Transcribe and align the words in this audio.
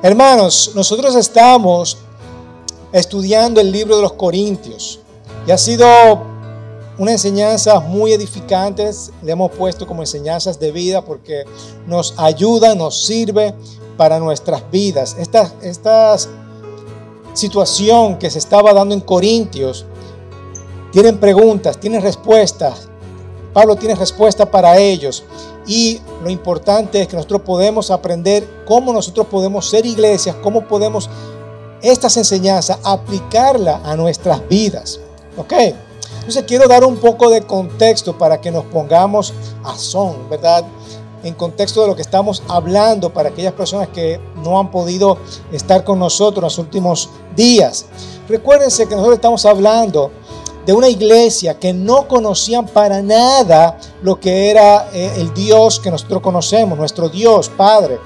Hermanos, 0.00 0.70
nosotros 0.76 1.16
estamos 1.16 1.96
estudiando 2.92 3.60
el 3.60 3.72
libro 3.72 3.96
de 3.96 4.02
los 4.02 4.12
Corintios 4.12 5.00
y 5.44 5.50
ha 5.50 5.58
sido 5.58 5.88
una 6.98 7.10
enseñanza 7.10 7.80
muy 7.80 8.12
edificante. 8.12 8.88
Le 9.24 9.32
hemos 9.32 9.50
puesto 9.50 9.88
como 9.88 10.02
enseñanzas 10.02 10.60
de 10.60 10.70
vida 10.70 11.04
porque 11.04 11.42
nos 11.88 12.14
ayuda, 12.16 12.76
nos 12.76 13.06
sirve 13.06 13.56
para 13.96 14.20
nuestras 14.20 14.70
vidas. 14.70 15.16
Esta, 15.18 15.52
esta 15.62 16.16
situación 17.32 18.20
que 18.20 18.30
se 18.30 18.38
estaba 18.38 18.72
dando 18.72 18.94
en 18.94 19.00
Corintios 19.00 19.84
tienen 20.92 21.18
preguntas, 21.18 21.80
tienen 21.80 22.02
respuestas. 22.02 22.88
Pablo 23.58 23.74
tiene 23.74 23.96
respuesta 23.96 24.48
para 24.48 24.78
ellos. 24.78 25.24
Y 25.66 26.00
lo 26.22 26.30
importante 26.30 27.02
es 27.02 27.08
que 27.08 27.16
nosotros 27.16 27.40
podemos 27.40 27.90
aprender 27.90 28.46
cómo 28.64 28.92
nosotros 28.92 29.26
podemos 29.26 29.68
ser 29.68 29.84
iglesias, 29.84 30.36
cómo 30.40 30.68
podemos 30.68 31.10
estas 31.82 32.16
enseñanzas 32.18 32.78
aplicarla 32.84 33.80
a 33.84 33.96
nuestras 33.96 34.48
vidas. 34.48 35.00
¿Ok? 35.36 35.52
Entonces 36.18 36.44
quiero 36.46 36.68
dar 36.68 36.84
un 36.84 36.98
poco 36.98 37.30
de 37.30 37.42
contexto 37.42 38.16
para 38.16 38.40
que 38.40 38.52
nos 38.52 38.64
pongamos 38.66 39.34
a 39.64 39.76
son, 39.76 40.30
¿verdad? 40.30 40.64
En 41.24 41.34
contexto 41.34 41.80
de 41.82 41.88
lo 41.88 41.96
que 41.96 42.02
estamos 42.02 42.44
hablando 42.46 43.12
para 43.12 43.30
aquellas 43.30 43.54
personas 43.54 43.88
que 43.88 44.20
no 44.36 44.60
han 44.60 44.70
podido 44.70 45.18
estar 45.50 45.82
con 45.82 45.98
nosotros 45.98 46.38
en 46.38 46.44
los 46.44 46.58
últimos 46.58 47.10
días. 47.34 47.86
Recuérdense 48.28 48.86
que 48.86 48.94
nosotros 48.94 49.16
estamos 49.16 49.44
hablando 49.44 50.12
de 50.68 50.74
una 50.74 50.90
iglesia 50.90 51.58
que 51.58 51.72
no 51.72 52.06
conocían 52.06 52.66
para 52.66 53.00
nada 53.00 53.78
lo 54.02 54.20
que 54.20 54.50
era 54.50 54.90
eh, 54.92 55.14
el 55.16 55.32
Dios 55.32 55.80
que 55.80 55.90
nosotros 55.90 56.20
conocemos, 56.20 56.76
nuestro 56.76 57.08
Dios 57.08 57.48
Padre. 57.48 57.98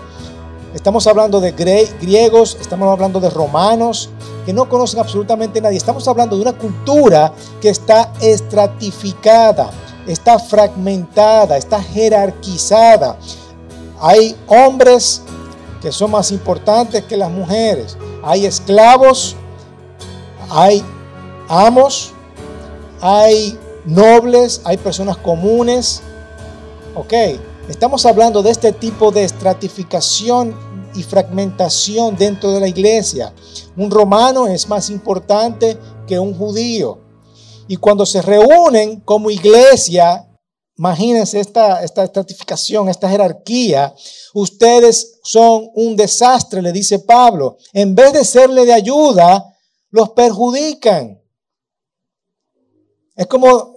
Estamos 0.72 1.08
hablando 1.08 1.40
de 1.40 1.50
griegos, 1.50 2.56
estamos 2.60 2.88
hablando 2.88 3.18
de 3.18 3.30
romanos, 3.30 4.10
que 4.46 4.52
no 4.52 4.68
conocen 4.68 5.00
absolutamente 5.00 5.60
nadie. 5.60 5.76
Estamos 5.76 6.06
hablando 6.06 6.36
de 6.36 6.42
una 6.42 6.52
cultura 6.52 7.32
que 7.60 7.68
está 7.68 8.12
estratificada, 8.20 9.72
está 10.06 10.38
fragmentada, 10.38 11.56
está 11.56 11.82
jerarquizada. 11.82 13.16
Hay 14.00 14.36
hombres 14.46 15.22
que 15.80 15.90
son 15.90 16.12
más 16.12 16.30
importantes 16.30 17.02
que 17.06 17.16
las 17.16 17.28
mujeres. 17.32 17.98
Hay 18.22 18.46
esclavos, 18.46 19.34
hay 20.48 20.84
amos, 21.48 22.14
hay 23.02 23.58
nobles, 23.84 24.62
hay 24.64 24.76
personas 24.76 25.16
comunes. 25.16 26.02
Ok, 26.94 27.12
estamos 27.68 28.06
hablando 28.06 28.42
de 28.42 28.50
este 28.50 28.72
tipo 28.72 29.10
de 29.10 29.24
estratificación 29.24 30.56
y 30.94 31.02
fragmentación 31.02 32.16
dentro 32.16 32.52
de 32.52 32.60
la 32.60 32.68
iglesia. 32.68 33.34
Un 33.76 33.90
romano 33.90 34.46
es 34.46 34.68
más 34.68 34.88
importante 34.88 35.76
que 36.06 36.18
un 36.18 36.32
judío. 36.32 37.00
Y 37.66 37.76
cuando 37.76 38.06
se 38.06 38.22
reúnen 38.22 39.00
como 39.00 39.30
iglesia, 39.30 40.28
imagínense 40.76 41.40
esta, 41.40 41.82
esta 41.82 42.04
estratificación, 42.04 42.88
esta 42.88 43.08
jerarquía, 43.08 43.94
ustedes 44.32 45.18
son 45.24 45.70
un 45.74 45.96
desastre, 45.96 46.62
le 46.62 46.70
dice 46.70 47.00
Pablo. 47.00 47.56
En 47.72 47.96
vez 47.96 48.12
de 48.12 48.24
serle 48.24 48.64
de 48.64 48.74
ayuda, 48.74 49.56
los 49.90 50.10
perjudican. 50.10 51.21
Es 53.14 53.26
como, 53.26 53.76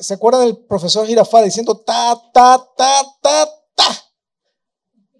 ¿se 0.00 0.14
acuerdan 0.14 0.46
del 0.46 0.58
profesor 0.58 1.06
Girafal 1.06 1.44
diciendo 1.44 1.76
ta, 1.78 2.20
ta, 2.32 2.64
ta, 2.76 3.02
ta, 3.20 3.48
ta? 3.74 4.04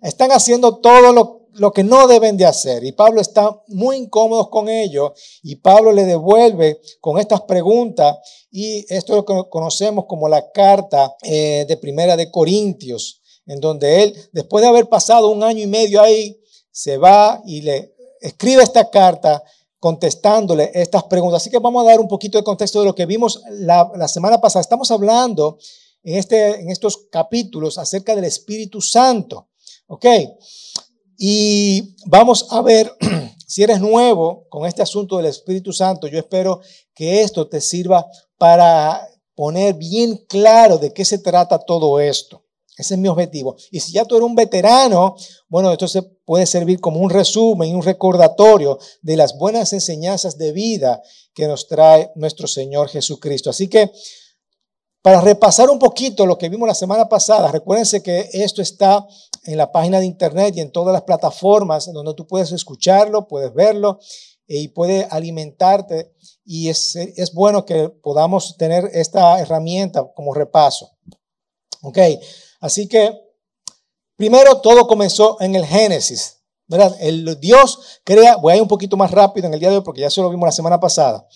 Están 0.02 0.30
haciendo 0.30 0.78
todo 0.78 1.12
lo, 1.12 1.48
lo 1.54 1.72
que 1.72 1.82
no 1.82 2.06
deben 2.06 2.36
de 2.36 2.46
hacer. 2.46 2.84
Y 2.84 2.92
Pablo 2.92 3.20
está 3.20 3.60
muy 3.68 3.96
incómodo 3.96 4.48
con 4.48 4.68
ello. 4.68 5.12
Y 5.42 5.56
Pablo 5.56 5.92
le 5.92 6.04
devuelve 6.04 6.80
con 7.00 7.18
estas 7.18 7.42
preguntas. 7.42 8.16
Y 8.50 8.84
esto 8.92 9.12
es 9.12 9.16
lo 9.16 9.24
que 9.24 9.50
conocemos 9.50 10.06
como 10.06 10.28
la 10.28 10.50
carta 10.52 11.16
eh, 11.22 11.64
de 11.68 11.76
Primera 11.76 12.16
de 12.16 12.30
Corintios, 12.30 13.20
en 13.47 13.60
donde 13.60 14.04
él, 14.04 14.28
después 14.32 14.62
de 14.62 14.68
haber 14.68 14.88
pasado 14.88 15.28
un 15.28 15.42
año 15.42 15.62
y 15.62 15.66
medio 15.66 16.00
ahí, 16.00 16.41
se 16.70 16.97
va 16.97 17.42
y 17.44 17.62
le 17.62 17.94
escribe 18.20 18.62
esta 18.62 18.91
carta 18.91 19.42
contestándole 19.78 20.71
estas 20.75 21.05
preguntas. 21.05 21.43
Así 21.43 21.50
que 21.50 21.59
vamos 21.59 21.84
a 21.84 21.91
dar 21.91 22.00
un 22.00 22.09
poquito 22.09 22.39
de 22.39 22.44
contexto 22.44 22.81
de 22.81 22.87
lo 22.87 22.94
que 22.94 23.06
vimos 23.06 23.43
la, 23.50 24.09
semana 24.09 24.41
pasada. 24.41 24.61
Estamos 24.61 24.91
hablando 24.91 25.59
en, 26.03 26.16
este, 26.19 26.61
en 26.61 26.71
estos 26.71 27.09
capítulos 27.11 27.78
acerca 27.78 28.15
del 28.15 28.25
Espíritu 28.25 28.81
Santo. 28.81 29.49
¿Ok? 29.87 30.06
Y 31.16 31.97
vamos 32.06 32.47
a 32.50 32.62
ver, 32.62 32.93
si 33.47 33.62
eres 33.62 33.81
nuevo 33.81 34.47
con 34.49 34.66
este 34.66 34.83
asunto 34.83 35.16
del 35.16 35.27
Espíritu 35.27 35.72
Santo, 35.72 36.06
yo 36.06 36.19
espero 36.19 36.60
que 36.95 37.22
esto 37.22 37.49
te 37.49 37.60
sirva 37.60 38.06
para 38.37 39.09
poner 39.34 39.75
bien 39.75 40.16
claro 40.28 40.78
de 40.78 40.93
qué 40.93 41.05
se 41.05 41.19
trata 41.19 41.59
todo 41.59 42.00
esto. 42.00 42.45
Ese 42.78 42.94
es 42.94 43.00
mi 43.00 43.09
objetivo. 43.09 43.56
Y 43.72 43.81
si 43.81 43.93
ya 43.93 44.05
tú 44.05 44.15
eres 44.15 44.25
un 44.25 44.37
veterano, 44.37 45.16
bueno, 45.49 45.72
esto 45.72 45.89
se 45.89 46.03
puede 46.03 46.47
servir 46.47 46.81
como 46.81 47.00
un 47.00 47.11
resumen 47.11 47.71
y 47.71 47.75
un 47.75 47.83
recordatorio 47.83 48.78
de 49.03 49.16
las 49.16 49.37
buenas 49.37 49.72
enseñanzas 49.72 50.39
de 50.39 50.53
vida 50.53 51.03
que 51.34 51.49
nos 51.49 51.66
trae 51.66 52.12
nuestro 52.15 52.47
Señor 52.47 52.89
Jesucristo. 52.89 53.50
Así 53.50 53.66
que, 53.69 53.91
para 55.03 55.21
repasar 55.21 55.71
un 55.71 55.78
poquito 55.81 56.25
lo 56.25 56.39
que 56.39 56.49
vimos 56.49 56.69
la 56.69 56.75
semana 56.75 57.09
pasada, 57.09 57.50
recuérdense 57.50 58.00
que 58.00 58.28
esto 58.33 58.62
está 58.62 59.05
en 59.45 59.56
la 59.56 59.72
página 59.72 59.99
de 59.99 60.06
internet 60.06 60.55
y 60.56 60.60
en 60.60 60.71
todas 60.71 60.93
las 60.93 61.03
plataformas 61.03 61.93
donde 61.93 62.15
tú 62.15 62.28
puedes 62.28 62.53
escucharlo, 62.53 63.27
puedes 63.27 63.53
verlo 63.55 63.99
y 64.47 64.69
puede 64.69 65.05
alimentarte. 65.10 66.12
Y 66.45 66.69
es, 66.69 66.95
es 66.95 67.34
bueno 67.34 67.65
que 67.65 67.89
podamos 67.89 68.56
tener 68.56 68.89
esta 68.93 69.41
herramienta 69.41 70.06
como 70.15 70.33
repaso. 70.33 70.93
Ok. 71.83 71.99
Así 72.60 72.88
que, 72.88 73.12
primero 74.16 74.60
todo 74.60 74.86
comenzó 74.86 75.36
en 75.41 75.54
el 75.54 75.64
Génesis, 75.64 76.38
¿verdad? 76.66 76.96
El 77.00 77.38
Dios 77.41 78.00
crea, 78.04 78.36
voy 78.36 78.52
a 78.52 78.56
ir 78.56 78.62
un 78.62 78.69
poquito 78.69 78.96
más 78.96 79.10
rápido 79.10 79.46
en 79.46 79.54
el 79.54 79.60
día 79.60 79.70
de 79.70 79.76
hoy 79.76 79.82
porque 79.82 80.02
ya 80.02 80.10
se 80.10 80.20
lo 80.20 80.30
vimos 80.30 80.46
la 80.46 80.52
semana 80.52 80.78
pasada. 80.80 81.26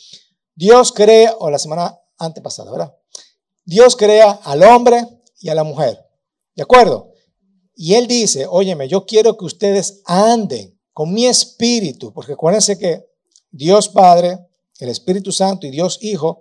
Dios 0.55 0.93
crea, 0.93 1.35
o 1.39 1.51
la 1.51 1.59
semana 1.59 1.99
antepasada, 2.19 2.71
¿verdad? 2.71 2.95
Dios 3.65 3.97
crea 3.97 4.41
al 4.45 4.63
hombre 4.63 5.07
y 5.41 5.49
a 5.49 5.55
la 5.55 5.65
mujer, 5.65 5.99
¿de 6.55 6.63
acuerdo? 6.63 7.11
Y 7.75 7.95
Él 7.95 8.07
dice, 8.07 8.47
óyeme, 8.49 8.89
yo 8.89 9.07
quiero 9.07 9.37
que 9.37 9.45
ustedes 9.45 10.03
anden 10.05 10.79
con 10.93 11.13
mi 11.13 11.27
espíritu, 11.27 12.13
porque 12.13 12.33
acuérdense 12.33 12.79
que 12.79 13.07
Dios 13.51 13.89
Padre, 13.89 14.39
el 14.79 14.89
Espíritu 14.89 15.33
Santo 15.33 15.67
y 15.67 15.71
Dios 15.71 15.99
Hijo, 16.03 16.41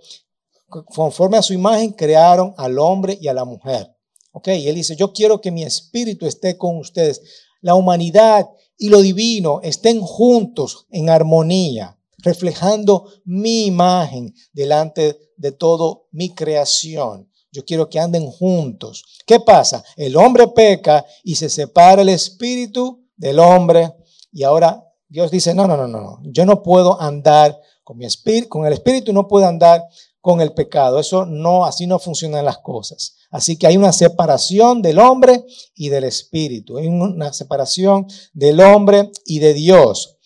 conforme 0.67 1.37
a 1.37 1.41
su 1.41 1.53
imagen, 1.53 1.91
crearon 1.91 2.53
al 2.57 2.79
hombre 2.79 3.17
y 3.19 3.27
a 3.27 3.33
la 3.33 3.45
mujer. 3.45 3.95
Ok, 4.31 4.47
él 4.47 4.75
dice, 4.75 4.95
yo 4.95 5.11
quiero 5.11 5.41
que 5.41 5.51
mi 5.51 5.63
espíritu 5.63 6.25
esté 6.25 6.57
con 6.57 6.77
ustedes. 6.77 7.21
La 7.61 7.75
humanidad 7.75 8.47
y 8.77 8.89
lo 8.89 9.01
divino 9.01 9.59
estén 9.61 10.01
juntos 10.01 10.87
en 10.89 11.09
armonía, 11.09 11.97
reflejando 12.17 13.11
mi 13.25 13.65
imagen 13.65 14.33
delante 14.53 15.17
de 15.37 15.51
todo 15.51 16.07
mi 16.11 16.33
creación. 16.33 17.29
Yo 17.51 17.65
quiero 17.65 17.89
que 17.89 17.99
anden 17.99 18.25
juntos. 18.27 19.03
¿Qué 19.25 19.41
pasa? 19.41 19.83
El 19.97 20.15
hombre 20.15 20.47
peca 20.47 21.05
y 21.23 21.35
se 21.35 21.49
separa 21.49 22.01
el 22.01 22.09
espíritu 22.09 23.05
del 23.17 23.39
hombre. 23.39 23.93
Y 24.31 24.43
ahora 24.43 24.81
Dios 25.09 25.29
dice, 25.29 25.53
no, 25.53 25.67
no, 25.67 25.75
no, 25.75 25.87
no, 25.87 26.21
yo 26.23 26.45
no 26.45 26.63
puedo 26.63 26.99
andar 27.01 27.59
con 27.83 27.97
mi 27.97 28.05
espíritu, 28.05 28.47
con 28.47 28.65
el 28.65 28.71
espíritu 28.71 29.11
no 29.11 29.27
puedo 29.27 29.45
andar 29.45 29.83
con 30.21 30.39
el 30.39 30.53
pecado. 30.53 30.99
Eso 30.99 31.25
no, 31.25 31.65
así 31.65 31.87
no 31.87 31.99
funcionan 31.99 32.45
las 32.45 32.59
cosas. 32.59 33.17
Así 33.31 33.57
que 33.57 33.67
hay 33.67 33.77
una 33.77 33.91
separación 33.91 34.81
del 34.81 34.99
hombre 34.99 35.43
y 35.75 35.89
del 35.89 36.03
espíritu. 36.05 36.77
Hay 36.77 36.87
una 36.87 37.33
separación 37.33 38.07
del 38.33 38.61
hombre 38.61 39.11
y 39.25 39.39
de 39.39 39.53
Dios. 39.53 40.17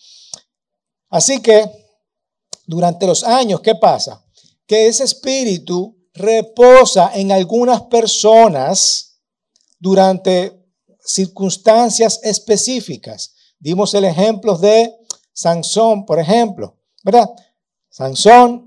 Así 1.08 1.40
que 1.40 1.68
durante 2.66 3.06
los 3.06 3.24
años, 3.24 3.60
¿qué 3.60 3.74
pasa? 3.74 4.24
Que 4.66 4.88
ese 4.88 5.04
espíritu 5.04 5.96
reposa 6.12 7.12
en 7.14 7.32
algunas 7.32 7.82
personas 7.82 9.20
durante 9.78 10.66
circunstancias 11.00 12.20
específicas. 12.22 13.34
Dimos 13.58 13.94
el 13.94 14.04
ejemplo 14.04 14.56
de 14.58 14.92
Sansón, 15.32 16.04
por 16.04 16.18
ejemplo, 16.18 16.76
¿verdad? 17.04 17.30
Sansón 17.88 18.65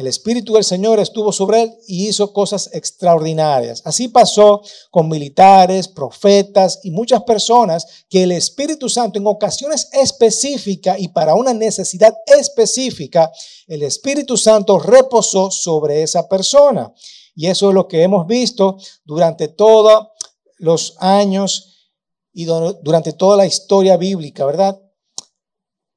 el 0.00 0.06
Espíritu 0.06 0.54
del 0.54 0.64
Señor 0.64 0.98
estuvo 0.98 1.30
sobre 1.30 1.62
él 1.62 1.74
y 1.86 2.08
hizo 2.08 2.32
cosas 2.32 2.70
extraordinarias. 2.72 3.82
Así 3.84 4.08
pasó 4.08 4.62
con 4.90 5.10
militares, 5.10 5.88
profetas 5.88 6.80
y 6.82 6.90
muchas 6.90 7.22
personas 7.24 7.86
que 8.08 8.22
el 8.22 8.32
Espíritu 8.32 8.88
Santo 8.88 9.18
en 9.18 9.26
ocasiones 9.26 9.90
específicas 9.92 10.98
y 10.98 11.08
para 11.08 11.34
una 11.34 11.52
necesidad 11.52 12.14
específica, 12.26 13.30
el 13.66 13.82
Espíritu 13.82 14.38
Santo 14.38 14.78
reposó 14.78 15.50
sobre 15.50 16.02
esa 16.02 16.26
persona. 16.28 16.92
Y 17.34 17.48
eso 17.48 17.68
es 17.68 17.74
lo 17.74 17.86
que 17.86 18.02
hemos 18.02 18.26
visto 18.26 18.78
durante 19.04 19.48
todos 19.48 20.08
los 20.56 20.96
años 20.98 21.92
y 22.32 22.46
durante 22.46 23.12
toda 23.12 23.36
la 23.36 23.46
historia 23.46 23.98
bíblica, 23.98 24.46
¿verdad? 24.46 24.80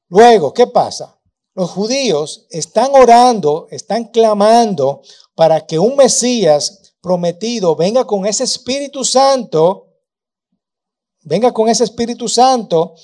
Luego, 0.10 0.54
¿qué 0.54 0.68
pasa? 0.68 1.20
Los 1.56 1.70
judíos 1.70 2.48
están 2.50 2.92
orando, 2.96 3.68
están 3.70 4.06
clamando 4.06 5.02
para 5.36 5.66
que 5.66 5.78
un 5.78 5.96
Mesías 5.96 6.96
prometido 7.00 7.76
venga 7.76 8.06
con 8.06 8.26
ese 8.26 8.44
Espíritu 8.44 9.04
Santo, 9.04 9.88
venga 11.22 11.54
con 11.54 11.70
ese 11.70 11.84
Espíritu 11.84 12.28
Santo 12.28 12.96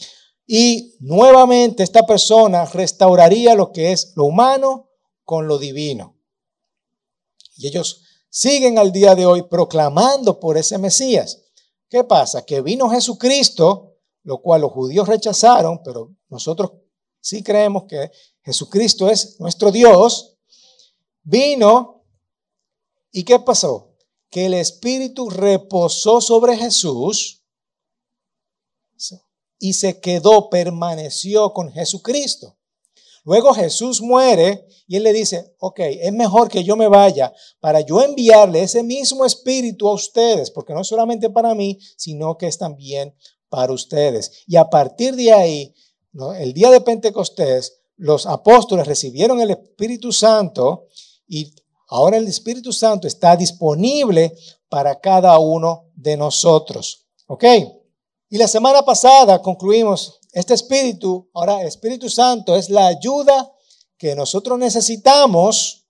y 0.48 0.96
nuevamente 1.00 1.84
esta 1.84 2.08
persona 2.08 2.66
restauraría 2.66 3.54
lo 3.54 3.72
que 3.72 3.92
es 3.92 4.14
lo 4.16 4.26
humano 4.26 4.90
con 5.24 5.48
lo 5.48 5.60
divino. 5.60 6.18
Y 7.56 7.68
ellos 7.68 8.04
siguen 8.30 8.80
al 8.80 8.92
día 8.92 9.14
de 9.14 9.28
hoy 9.28 9.44
proclamando 9.44 10.40
por 10.40 10.58
ese 10.58 10.80
Mesías. 10.80 11.44
¿Qué 11.88 12.04
pasa? 12.04 12.46
Que 12.46 12.62
vino 12.62 12.90
Jesucristo, 12.90 13.98
lo 14.24 14.42
cual 14.42 14.62
los 14.62 14.72
judíos 14.72 15.08
rechazaron, 15.08 15.84
pero 15.84 16.16
nosotros 16.30 16.72
sí 17.20 17.44
creemos 17.44 17.84
que 17.84 18.12
Jesucristo 18.50 19.08
es 19.10 19.40
nuestro 19.40 19.72
Dios. 19.72 20.36
Vino 21.22 22.04
y 23.12 23.24
¿qué 23.24 23.38
pasó? 23.38 23.96
Que 24.32 24.48
el 24.48 24.56
Espíritu 24.56 25.30
reposó 25.30 26.20
sobre 26.20 26.58
Jesús 26.58 27.44
y 29.60 29.74
se 29.74 30.00
quedó, 30.00 30.50
permaneció 30.50 31.54
con 31.54 31.72
Jesucristo. 31.72 32.58
Luego 33.24 33.54
Jesús 33.54 34.02
muere 34.02 34.66
y 34.88 34.96
él 34.96 35.04
le 35.04 35.14
dice, 35.14 35.54
ok, 35.60 35.82
es 35.82 36.14
mejor 36.14 36.50
que 36.50 36.64
yo 36.64 36.76
me 36.76 36.88
vaya 36.88 37.32
para 37.60 37.82
yo 37.82 38.02
enviarle 38.02 38.64
ese 38.64 38.82
mismo 38.82 39.26
espíritu 39.26 39.88
a 39.88 39.94
ustedes, 39.94 40.50
porque 40.50 40.74
no 40.74 40.84
solamente 40.84 41.30
para 41.30 41.54
mí, 41.54 41.78
sino 41.98 42.36
que 42.36 42.48
es 42.48 42.58
también 42.58 43.16
para 43.48 43.74
ustedes. 43.74 44.44
Y 44.48 44.56
a 44.56 44.72
partir 44.72 45.16
de 45.16 45.34
ahí, 45.34 45.76
el 46.40 46.54
día 46.54 46.72
de 46.72 46.82
Pentecostés, 46.82 47.79
los 48.00 48.26
apóstoles 48.26 48.88
recibieron 48.88 49.42
el 49.42 49.52
Espíritu 49.52 50.12
Santo 50.12 50.88
y 51.28 51.54
ahora 51.90 52.18
el 52.18 52.28
Espíritu 52.28 52.72
Santo 52.72 53.08
está 53.08 53.36
disponible 53.36 54.36
para 54.70 55.00
cada 55.00 55.38
uno 55.38 55.92
de 55.96 56.16
nosotros. 56.16 57.06
¿Ok? 57.28 57.44
Y 58.30 58.38
la 58.38 58.48
semana 58.48 58.84
pasada 58.84 59.42
concluimos, 59.42 60.20
este 60.32 60.54
Espíritu, 60.54 61.30
ahora 61.34 61.62
el 61.62 61.68
Espíritu 61.68 62.10
Santo 62.10 62.56
es 62.56 62.70
la 62.70 62.88
ayuda 62.88 63.52
que 63.98 64.16
nosotros 64.16 64.58
necesitamos, 64.58 65.86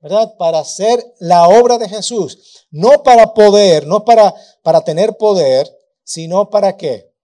¿verdad? 0.00 0.34
Para 0.36 0.58
hacer 0.58 1.14
la 1.20 1.46
obra 1.48 1.78
de 1.78 1.88
Jesús. 1.88 2.66
No 2.70 3.02
para 3.04 3.34
poder, 3.34 3.86
no 3.86 4.04
para, 4.04 4.34
para 4.62 4.80
tener 4.80 5.16
poder, 5.16 5.70
sino 6.02 6.50
para 6.50 6.76
qué? 6.76 7.14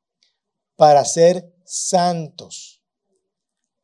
Para 0.77 1.05
ser 1.05 1.53
santos. 1.65 2.78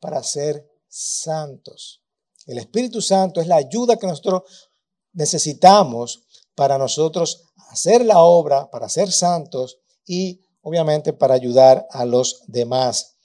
Para 0.05 0.21
ser 0.21 0.63
santos. 0.87 2.03
El 2.45 2.59
Espíritu 2.59 3.01
Santo 3.01 3.41
es 3.41 3.47
la 3.47 3.55
ayuda 3.55 3.97
que 3.97 4.05
nosotros 4.05 4.43
necesitamos 5.13 6.27
para 6.53 6.77
nosotros 6.77 7.45
hacer 7.71 8.05
la 8.05 8.21
obra, 8.21 8.69
para 8.69 8.87
ser 8.87 9.11
santos 9.11 9.79
y 10.05 10.45
obviamente 10.61 11.11
para 11.11 11.33
ayudar 11.33 11.87
a 11.89 12.05
los 12.05 12.43
demás. 12.45 13.15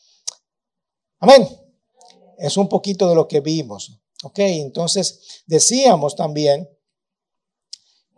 Amén. 1.18 1.46
Es 2.38 2.56
un 2.56 2.66
poquito 2.66 3.10
de 3.10 3.14
lo 3.14 3.28
que 3.28 3.40
vimos. 3.40 4.00
Ok, 4.24 4.38
entonces 4.38 5.42
decíamos 5.46 6.16
también 6.16 6.66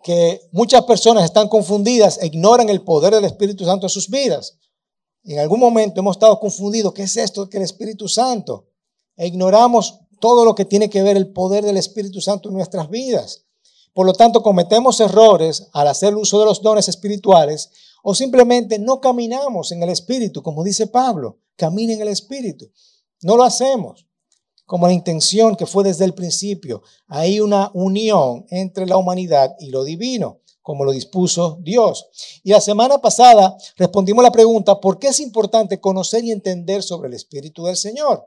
que 0.04 0.40
muchas 0.52 0.84
personas 0.84 1.24
están 1.24 1.48
confundidas 1.48 2.16
e 2.22 2.26
ignoran 2.26 2.68
el 2.68 2.84
poder 2.84 3.12
del 3.12 3.24
Espíritu 3.24 3.64
Santo 3.64 3.86
en 3.86 3.90
sus 3.90 4.08
vidas. 4.08 4.56
En 5.24 5.38
algún 5.38 5.60
momento 5.60 6.00
hemos 6.00 6.16
estado 6.16 6.38
confundidos. 6.40 6.92
¿Qué 6.92 7.04
es 7.04 7.16
esto 7.16 7.48
que 7.48 7.58
el 7.58 7.62
Espíritu 7.62 8.08
Santo? 8.08 8.66
E 9.16 9.26
ignoramos 9.26 10.00
todo 10.20 10.44
lo 10.44 10.54
que 10.54 10.64
tiene 10.64 10.90
que 10.90 11.02
ver 11.02 11.16
el 11.16 11.32
poder 11.32 11.64
del 11.64 11.76
Espíritu 11.76 12.20
Santo 12.20 12.48
en 12.48 12.54
nuestras 12.54 12.88
vidas. 12.88 13.44
Por 13.92 14.06
lo 14.06 14.14
tanto, 14.14 14.42
cometemos 14.42 15.00
errores 15.00 15.68
al 15.72 15.86
hacer 15.88 16.14
uso 16.16 16.40
de 16.40 16.46
los 16.46 16.62
dones 16.62 16.88
espirituales 16.88 17.70
o 18.02 18.14
simplemente 18.14 18.78
no 18.78 19.00
caminamos 19.00 19.70
en 19.70 19.82
el 19.82 19.90
Espíritu, 19.90 20.42
como 20.42 20.64
dice 20.64 20.86
Pablo, 20.86 21.38
camina 21.56 21.92
en 21.92 22.02
el 22.02 22.08
Espíritu. 22.08 22.70
No 23.20 23.36
lo 23.36 23.44
hacemos 23.44 24.06
como 24.64 24.86
la 24.86 24.92
intención 24.92 25.54
que 25.54 25.66
fue 25.66 25.84
desde 25.84 26.04
el 26.04 26.14
principio. 26.14 26.82
Hay 27.06 27.40
una 27.40 27.70
unión 27.74 28.46
entre 28.48 28.86
la 28.86 28.96
humanidad 28.96 29.54
y 29.60 29.70
lo 29.70 29.84
divino, 29.84 30.40
como 30.62 30.84
lo 30.84 30.92
dispuso 30.92 31.58
Dios. 31.60 32.08
Y 32.42 32.50
la 32.50 32.60
semana 32.60 32.98
pasada 32.98 33.56
respondimos 33.76 34.22
la 34.22 34.32
pregunta, 34.32 34.80
¿por 34.80 34.98
qué 34.98 35.08
es 35.08 35.20
importante 35.20 35.80
conocer 35.80 36.24
y 36.24 36.30
entender 36.30 36.82
sobre 36.82 37.08
el 37.08 37.14
Espíritu 37.14 37.64
del 37.64 37.76
Señor? 37.76 38.26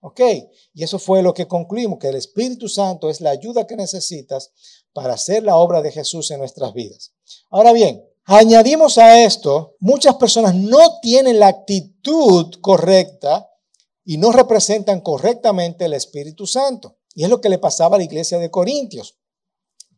¿Ok? 0.00 0.20
Y 0.74 0.84
eso 0.84 0.98
fue 0.98 1.22
lo 1.22 1.32
que 1.32 1.48
concluimos, 1.48 1.98
que 1.98 2.08
el 2.08 2.16
Espíritu 2.16 2.68
Santo 2.68 3.10
es 3.10 3.20
la 3.20 3.30
ayuda 3.30 3.66
que 3.66 3.76
necesitas 3.76 4.52
para 4.92 5.14
hacer 5.14 5.42
la 5.42 5.56
obra 5.56 5.80
de 5.80 5.92
Jesús 5.92 6.30
en 6.30 6.38
nuestras 6.38 6.72
vidas. 6.74 7.12
Ahora 7.50 7.72
bien, 7.72 8.04
Añadimos 8.30 8.98
a 8.98 9.24
esto, 9.24 9.76
muchas 9.80 10.16
personas 10.16 10.54
no 10.54 11.00
tienen 11.00 11.38
la 11.38 11.46
actitud 11.46 12.56
correcta 12.60 13.50
y 14.04 14.18
no 14.18 14.32
representan 14.32 15.00
correctamente 15.00 15.86
el 15.86 15.94
Espíritu 15.94 16.46
Santo. 16.46 16.98
Y 17.14 17.24
es 17.24 17.30
lo 17.30 17.40
que 17.40 17.48
le 17.48 17.56
pasaba 17.56 17.96
a 17.96 17.98
la 17.98 18.04
iglesia 18.04 18.38
de 18.38 18.50
Corintios. 18.50 19.16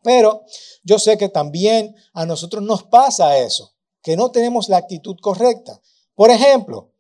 Pero 0.03 0.45
yo 0.83 0.99
sé 0.99 1.19
que 1.19 1.29
también 1.29 1.95
a 2.13 2.25
nosotros 2.27 2.63
nos 2.63 2.85
pasa 2.85 3.39
eso, 3.39 3.75
que 4.03 4.17
no 4.17 4.31
tenemos 4.31 4.69
la 4.69 4.79
actitud 4.79 5.17
correcta. 5.21 5.81
Por 6.15 6.31
ejemplo, 6.31 6.93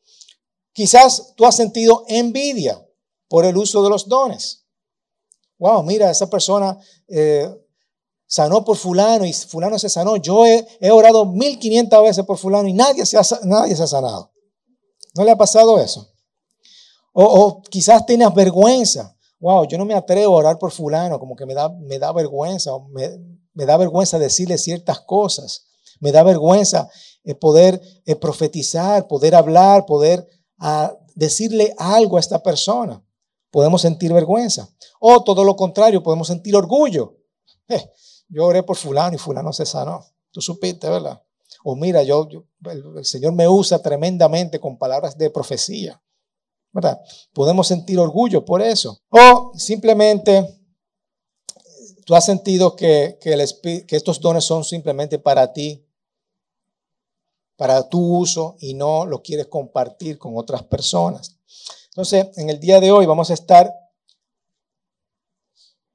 quizás 0.73 1.33
tú 1.37 1.47
has 1.47 1.57
sentido 1.57 2.05
envidia 2.09 2.85
por 3.29 3.45
el 3.45 3.57
uso 3.57 3.83
de 3.83 3.91
los 3.91 4.09
dones. 4.09 4.65
Wow, 5.59 5.83
mira, 5.83 6.11
esa 6.11 6.29
persona 6.29 6.79
eh, 7.09 7.49
sanó 8.27 8.65
por 8.65 8.77
fulano 8.77 9.25
y 9.25 9.33
fulano 9.33 9.79
se 9.79 9.89
sanó. 9.89 10.17
Yo 10.17 10.47
he, 10.47 10.91
orado 10.91 11.27
1500 11.27 12.03
veces 12.03 12.25
por 12.25 12.39
fulano 12.39 12.69
y 12.69 12.73
nadie 12.73 13.05
se 13.05 13.19
ha 13.19 13.25
sanado. 13.25 14.33
¿No 15.15 15.25
le 15.25 15.31
ha 15.31 15.37
pasado 15.37 15.79
eso? 15.79 16.09
O, 17.13 17.63
quizás 17.63 18.07
tienes 18.07 18.33
vergüenza. 18.35 19.17
Wow, 19.41 19.67
yo 19.67 19.79
no 19.79 19.85
me 19.85 19.95
atrevo 19.95 20.35
a 20.35 20.39
orar 20.39 20.59
por 20.59 20.71
fulano, 20.71 21.19
como 21.19 21.35
que 21.35 21.47
me 21.47 21.55
da, 21.55 21.69
me 21.69 21.99
da 21.99 22.13
vergüenza, 22.13 22.73
me, 22.91 23.19
me 23.55 23.67
da 23.67 23.77
vergüenza 23.77 24.19
decirle 24.19 24.59
ciertas 24.59 25.01
cosas. 25.01 25.67
Me 26.01 26.13
da 26.13 26.23
vergüenza 26.23 26.89
eh, 27.25 27.35
poder 27.35 27.81
eh, 28.07 28.17
profetizar, 28.17 29.07
poder 29.07 29.35
hablar, 29.35 29.85
poder 29.85 30.27
ah, 30.59 30.97
decirle 31.15 31.75
algo 31.77 32.17
a 32.17 32.21
esta 32.21 32.43
persona. 32.43 33.05
Podemos 33.51 33.83
sentir 33.83 34.13
vergüenza. 34.13 34.69
O 35.01 35.23
todo 35.23 35.45
lo 35.45 35.57
contrario, 35.57 36.03
podemos 36.03 36.29
sentir 36.29 36.57
orgullo. 36.57 37.17
Eh, 37.73 37.89
yo 38.29 38.47
oré 38.47 38.65
por 38.65 38.75
fulano 38.75 39.15
y 39.15 39.19
fulano 39.19 39.53
se 39.53 39.65
sanó. 39.65 40.05
Tú 40.33 40.41
supiste, 40.41 40.91
¿verdad? 40.91 41.23
O 41.63 41.77
mira, 41.77 42.03
yo, 42.03 42.27
el, 42.65 43.05
Señor 43.05 43.33
me 43.33 43.47
usa 43.47 43.81
tremendamente 43.81 44.59
con 44.59 44.77
palabras 44.77 45.17
de 45.17 45.31
profecía. 45.31 46.03
¿Verdad? 46.73 47.01
Podemos 47.33 47.67
sentir 47.67 47.99
orgullo 47.99 48.45
por 48.45 48.63
eso. 48.63 49.01
O 49.09 49.53
simplemente 49.57 50.61
tú 52.05 52.15
has 52.15 52.25
sentido 52.25 52.77
que, 52.77 53.19
que, 53.21 53.85
que 53.87 53.97
estos 53.97 54.21
dones 54.21 54.45
son 54.45 54.65
simplemente 54.65 55.19
para 55.19 55.53
ti, 55.53 55.85
para 57.57 57.89
tu 57.89 58.01
uso 58.01 58.57
y 58.61 58.75
no 58.75 59.05
lo 59.05 59.23
quieres 59.23 59.47
compartir 59.47 60.19
con 60.19 60.37
otras 60.37 60.63
personas. 60.63 61.37
Entonces, 61.89 62.29
en 62.37 62.49
el 62.51 62.61
día 62.61 62.81
de 62.81 62.93
hoy 62.93 63.05
vamos 63.07 63.31
a 63.31 63.35
estar 63.35 63.73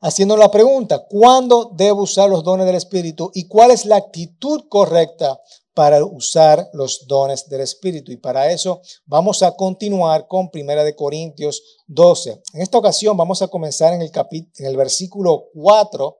haciendo 0.05 0.37
la 0.37 0.51
pregunta, 0.51 1.03
¿cuándo 1.09 1.71
debo 1.75 2.03
usar 2.03 2.29
los 2.29 2.43
dones 2.43 2.67
del 2.67 2.75
Espíritu 2.75 3.31
y 3.33 3.47
cuál 3.47 3.71
es 3.71 3.85
la 3.85 3.95
actitud 3.95 4.65
correcta 4.69 5.41
para 5.73 6.05
usar 6.05 6.69
los 6.73 7.07
dones 7.07 7.49
del 7.49 7.61
Espíritu? 7.61 8.11
Y 8.11 8.17
para 8.17 8.51
eso 8.51 8.81
vamos 9.07 9.41
a 9.41 9.55
continuar 9.55 10.27
con 10.27 10.51
Primera 10.51 10.83
de 10.83 10.95
Corintios 10.95 11.79
12. 11.87 12.43
En 12.53 12.61
esta 12.61 12.77
ocasión 12.77 13.17
vamos 13.17 13.41
a 13.41 13.47
comenzar 13.47 13.93
en 13.93 14.03
el, 14.03 14.11
en 14.13 14.65
el 14.67 14.77
versículo 14.77 15.45
4. 15.55 16.17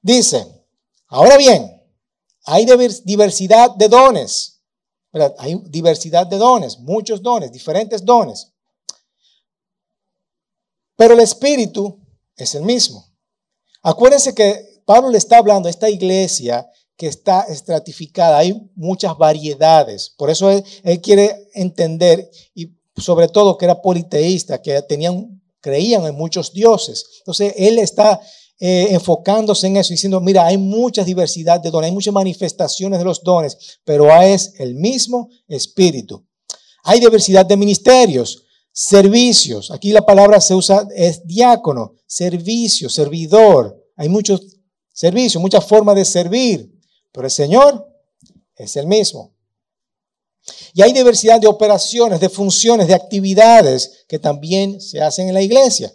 Dice, 0.00 0.46
ahora 1.08 1.36
bien, 1.36 1.82
hay 2.46 2.66
diversidad 3.04 3.72
de 3.76 3.88
dones. 3.88 4.62
Hay 5.38 5.60
diversidad 5.66 6.26
de 6.26 6.38
dones, 6.38 6.78
muchos 6.78 7.22
dones, 7.22 7.52
diferentes 7.52 8.02
dones. 8.02 8.53
Pero 10.96 11.14
el 11.14 11.20
espíritu 11.20 12.00
es 12.36 12.54
el 12.54 12.62
mismo. 12.62 13.06
Acuérdense 13.82 14.34
que 14.34 14.82
Pablo 14.84 15.10
le 15.10 15.18
está 15.18 15.38
hablando 15.38 15.68
a 15.68 15.70
esta 15.70 15.90
iglesia 15.90 16.68
que 16.96 17.06
está 17.08 17.42
estratificada, 17.42 18.38
hay 18.38 18.70
muchas 18.76 19.16
variedades. 19.18 20.10
Por 20.16 20.30
eso 20.30 20.50
él, 20.50 21.00
quiere 21.00 21.48
entender 21.54 22.30
y 22.54 22.70
sobre 22.96 23.28
todo 23.28 23.58
que 23.58 23.64
era 23.64 23.82
politeísta, 23.82 24.62
que 24.62 24.80
tenían, 24.82 25.42
creían 25.60 26.04
en 26.06 26.14
muchos 26.14 26.52
dioses. 26.52 27.04
Entonces 27.18 27.52
él 27.56 27.78
está 27.78 28.20
eh, 28.60 28.88
enfocándose 28.90 29.66
en 29.66 29.76
eso, 29.76 29.92
diciendo, 29.92 30.20
mira, 30.20 30.46
hay 30.46 30.56
mucha 30.56 31.02
diversidad 31.02 31.60
de 31.60 31.70
dones, 31.70 31.88
hay 31.88 31.94
muchas 31.94 32.14
manifestaciones 32.14 33.00
de 33.00 33.04
los 33.04 33.22
dones, 33.22 33.80
pero 33.84 34.14
es 34.22 34.54
el 34.58 34.76
mismo 34.76 35.28
espíritu. 35.48 36.24
Hay 36.84 37.00
diversidad 37.00 37.44
de 37.44 37.56
ministerios, 37.56 38.44
servicios. 38.74 39.70
Aquí 39.70 39.92
la 39.92 40.04
palabra 40.04 40.40
se 40.40 40.54
usa, 40.54 40.86
es 40.94 41.24
diácono, 41.24 41.94
servicio, 42.06 42.90
servidor. 42.90 43.80
Hay 43.96 44.08
muchos 44.08 44.58
servicios, 44.92 45.40
muchas 45.40 45.64
formas 45.64 45.94
de 45.94 46.04
servir, 46.04 46.70
pero 47.12 47.26
el 47.26 47.30
Señor 47.30 47.86
es 48.56 48.76
el 48.76 48.86
mismo. 48.86 49.32
Y 50.74 50.82
hay 50.82 50.92
diversidad 50.92 51.40
de 51.40 51.46
operaciones, 51.46 52.20
de 52.20 52.28
funciones, 52.28 52.88
de 52.88 52.94
actividades 52.94 54.04
que 54.08 54.18
también 54.18 54.80
se 54.80 55.00
hacen 55.00 55.28
en 55.28 55.34
la 55.34 55.42
iglesia. 55.42 55.94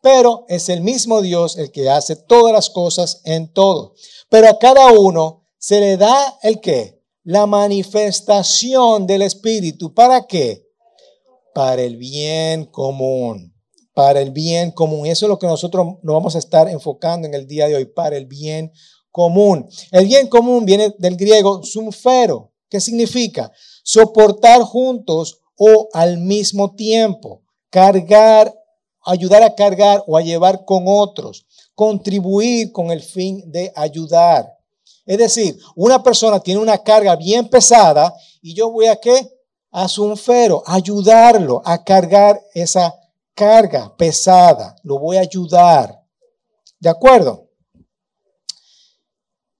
Pero 0.00 0.46
es 0.48 0.70
el 0.70 0.80
mismo 0.80 1.20
Dios 1.20 1.58
el 1.58 1.70
que 1.70 1.90
hace 1.90 2.16
todas 2.16 2.52
las 2.54 2.70
cosas 2.70 3.20
en 3.24 3.52
todo. 3.52 3.94
Pero 4.30 4.48
a 4.48 4.58
cada 4.58 4.90
uno 4.92 5.44
se 5.58 5.78
le 5.78 5.98
da 5.98 6.38
el 6.42 6.60
qué? 6.60 7.04
La 7.24 7.44
manifestación 7.44 9.06
del 9.06 9.20
Espíritu. 9.20 9.92
¿Para 9.92 10.26
qué? 10.26 10.69
Para 11.60 11.82
el 11.82 11.98
bien 11.98 12.64
común. 12.64 13.54
Para 13.92 14.22
el 14.22 14.30
bien 14.30 14.70
común. 14.70 15.04
Eso 15.04 15.26
es 15.26 15.28
lo 15.28 15.38
que 15.38 15.46
nosotros 15.46 15.98
nos 16.02 16.14
vamos 16.14 16.34
a 16.34 16.38
estar 16.38 16.66
enfocando 16.70 17.28
en 17.28 17.34
el 17.34 17.46
día 17.46 17.68
de 17.68 17.76
hoy. 17.76 17.84
Para 17.84 18.16
el 18.16 18.24
bien 18.24 18.72
común. 19.10 19.68
El 19.92 20.06
bien 20.06 20.28
común 20.28 20.64
viene 20.64 20.94
del 20.96 21.18
griego 21.18 21.62
sumfero. 21.62 22.50
¿Qué 22.70 22.80
significa? 22.80 23.52
Soportar 23.82 24.62
juntos 24.62 25.42
o 25.54 25.90
al 25.92 26.16
mismo 26.16 26.74
tiempo. 26.74 27.42
Cargar, 27.68 28.58
ayudar 29.02 29.42
a 29.42 29.54
cargar 29.54 30.02
o 30.06 30.16
a 30.16 30.22
llevar 30.22 30.64
con 30.64 30.84
otros. 30.86 31.44
Contribuir 31.74 32.72
con 32.72 32.90
el 32.90 33.02
fin 33.02 33.42
de 33.52 33.70
ayudar. 33.76 34.50
Es 35.04 35.18
decir, 35.18 35.58
una 35.76 36.02
persona 36.02 36.40
tiene 36.40 36.58
una 36.58 36.78
carga 36.78 37.16
bien 37.16 37.50
pesada 37.50 38.14
y 38.40 38.54
yo 38.54 38.70
voy 38.70 38.86
a 38.86 38.96
qué? 38.96 39.39
A 39.70 39.86
sumfero, 39.88 40.62
ayudarlo 40.66 41.62
a 41.64 41.84
cargar 41.84 42.40
esa 42.54 42.94
carga 43.34 43.96
pesada. 43.96 44.76
Lo 44.82 44.98
voy 44.98 45.16
a 45.16 45.20
ayudar. 45.20 46.04
¿De 46.78 46.88
acuerdo? 46.88 47.48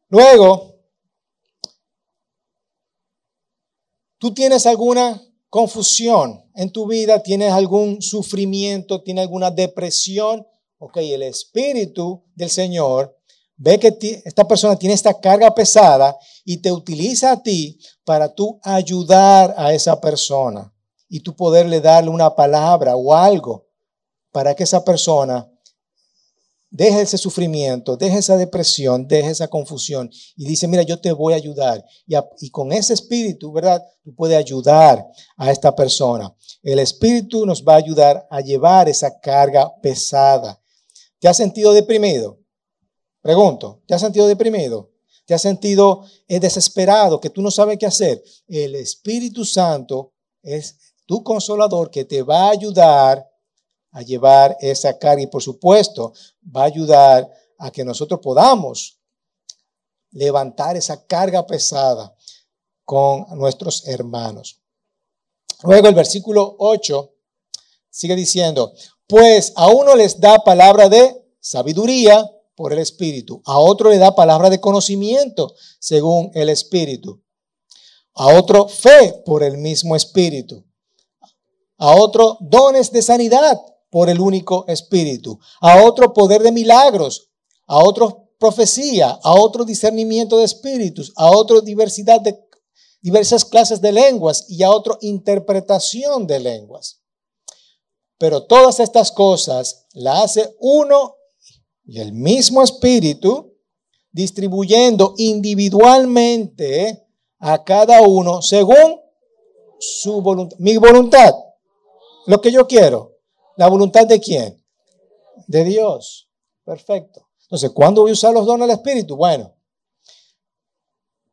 Luego, 0.09 0.75
tú 4.19 4.35
tienes 4.35 4.67
alguna 4.67 5.23
confusión 5.49 6.51
en 6.55 6.73
tu 6.73 6.87
vida, 6.87 7.23
tienes 7.23 7.53
algún 7.53 8.03
sufrimiento, 8.03 9.03
tienes 9.03 9.23
alguna 9.23 9.51
depresión. 9.51 10.47
Ok, 10.79 10.97
el 10.97 11.23
Espíritu 11.23 12.25
del 12.35 12.51
Señor 12.51 13.17
ve 13.57 13.79
que 13.79 14.23
esta 14.25 14.49
persona 14.49 14.77
tiene 14.77 14.95
esta 14.95 15.21
carga 15.21 15.55
pesada 15.55 16.19
y 16.45 16.59
te 16.59 16.73
utiliza 16.73 17.33
a 17.33 17.43
ti 17.43 17.79
para 18.05 18.35
tú 18.35 18.61
ayudar 18.63 19.55
a 19.57 19.73
esa 19.73 20.01
persona 20.01 20.73
y 21.09 21.21
tú 21.21 21.35
poderle 21.35 21.81
darle 21.81 22.11
una 22.11 22.35
palabra 22.35 22.97
o 22.97 23.15
algo 23.15 23.67
para 24.33 24.55
que 24.55 24.63
esa 24.63 24.85
persona 24.85 25.51
deje 26.71 27.03
ese 27.03 27.19
sufrimiento, 27.19 27.97
deje 27.97 28.19
esa 28.19 28.37
depresión, 28.37 29.07
deje 29.09 29.31
esa 29.31 29.49
confusión 29.49 30.09
y 30.37 30.47
dice, 30.47 30.69
mira, 30.69 30.83
yo 30.83 31.01
te 31.01 31.11
voy 31.13 31.33
a 31.33 31.37
ayudar. 31.37 31.85
Y, 32.07 32.15
y, 32.41 32.51
con 32.51 32.73
ese 32.73 32.95
espíritu, 32.95 33.53
¿verdad? 33.53 33.85
Tú 34.05 34.15
puedes 34.15 34.39
ayudar 34.39 35.05
a 35.37 35.51
esta 35.51 35.75
persona. 35.75 36.33
El 36.63 36.79
espíritu 36.79 37.45
nos 37.45 37.65
va 37.65 37.75
a 37.75 37.79
ayudar 37.79 38.27
a 38.31 38.41
llevar 38.41 38.89
esa 38.89 39.19
carga 39.19 39.71
pesada. 39.83 40.61
¿Te 41.19 41.29
has 41.29 41.37
sentido 41.37 41.73
deprimido? 41.73 42.39
Pregunto, 43.21 43.83
¿te 43.87 43.95
has 43.95 44.01
sentido 44.01 44.27
deprimido? 44.27 44.91
¿Te 45.31 45.35
has 45.35 45.43
sentido 45.43 46.05
eh, 46.27 46.41
desesperado, 46.41 47.21
que 47.21 47.31
tú 47.31 47.41
no 47.41 47.53
sabes 47.53 47.79
qué 47.79 47.87
hacer? 47.87 48.21
El 48.49 48.75
Espíritu 48.75 49.45
Santo 49.45 50.15
es 50.43 50.77
tu 51.07 51.23
consolador 51.23 51.89
que 51.89 52.05
te 52.05 52.21
va 52.21 52.49
a 52.49 52.51
ayudar 52.51 53.31
a 53.93 54.03
llevar 54.03 54.57
esa 54.59 54.99
carga 54.99 55.23
y 55.23 55.29
por 55.29 55.41
supuesto 55.41 56.15
va 56.45 56.63
a 56.63 56.65
ayudar 56.65 57.31
a 57.59 57.71
que 57.71 57.85
nosotros 57.85 58.19
podamos 58.21 58.99
levantar 60.11 60.77
esa 60.77 61.07
carga 61.07 61.47
pesada 61.47 62.13
con 62.85 63.25
nuestros 63.39 63.87
hermanos. 63.87 64.61
Luego 65.63 65.87
el 65.87 65.95
versículo 65.95 66.57
8 66.59 67.09
sigue 67.89 68.17
diciendo, 68.17 68.73
pues 69.07 69.53
a 69.55 69.69
uno 69.69 69.95
les 69.95 70.19
da 70.19 70.39
palabra 70.41 70.89
de 70.89 71.25
sabiduría 71.39 72.29
por 72.61 72.75
el 72.75 72.79
Espíritu, 72.79 73.41
a 73.47 73.59
otro 73.59 73.89
le 73.89 73.97
da 73.97 74.15
palabra 74.15 74.51
de 74.51 74.61
conocimiento 74.61 75.55
según 75.79 76.31
el 76.35 76.51
Espíritu, 76.51 77.23
a 78.13 78.37
otro 78.37 78.69
fe 78.69 79.23
por 79.25 79.43
el 79.43 79.57
mismo 79.57 79.97
Espíritu, 79.97 80.63
a 81.79 81.95
otro 81.97 82.37
dones 82.39 82.93
de 82.93 83.01
sanidad 83.01 83.59
por 83.89 84.11
el 84.11 84.21
único 84.21 84.67
espíritu, 84.69 85.41
a 85.63 85.83
otro 85.83 86.13
poder 86.13 86.43
de 86.43 86.53
milagros, 86.53 87.31
a 87.67 87.83
otro 87.83 88.29
profecía, 88.39 89.19
a 89.23 89.33
otro 89.41 89.65
discernimiento 89.65 90.37
de 90.37 90.45
espíritus, 90.45 91.15
a 91.17 91.31
otro 91.31 91.63
diversidad 91.63 92.21
de 92.21 92.39
diversas 93.01 93.47
clases 93.47 93.81
de 93.81 93.93
lenguas. 93.93 94.45
Y 94.51 94.63
a 94.65 94.71
otro 94.71 94.99
interpretación 95.01 96.27
de 96.27 96.41
lenguas. 96.41 97.01
Pero 98.19 98.45
todas 98.45 98.81
estas 98.81 99.11
cosas 99.13 99.87
la 99.95 100.21
hace 100.21 100.55
uno 100.61 101.17
y 101.91 101.99
el 101.99 102.13
mismo 102.13 102.63
espíritu 102.63 103.53
distribuyendo 104.13 105.15
individualmente 105.17 107.05
a 107.41 107.65
cada 107.65 108.01
uno 108.03 108.43
según 108.43 109.01
su 109.81 110.23
voluntad. 110.23 110.57
Mi 110.61 110.77
voluntad, 110.77 111.35
lo 112.27 112.41
que 112.41 112.53
yo 112.53 112.69
quiero. 112.69 113.17
¿La 113.57 113.67
voluntad 113.67 114.07
de 114.07 114.21
quién? 114.21 114.65
De 115.49 115.65
Dios. 115.65 116.29
Perfecto. 116.65 117.29
Entonces, 117.43 117.73
¿cuándo 117.73 118.03
voy 118.03 118.11
a 118.11 118.15
usar 118.15 118.33
los 118.33 118.47
dones 118.47 118.69
del 118.69 118.77
Espíritu? 118.77 119.17
Bueno, 119.17 119.53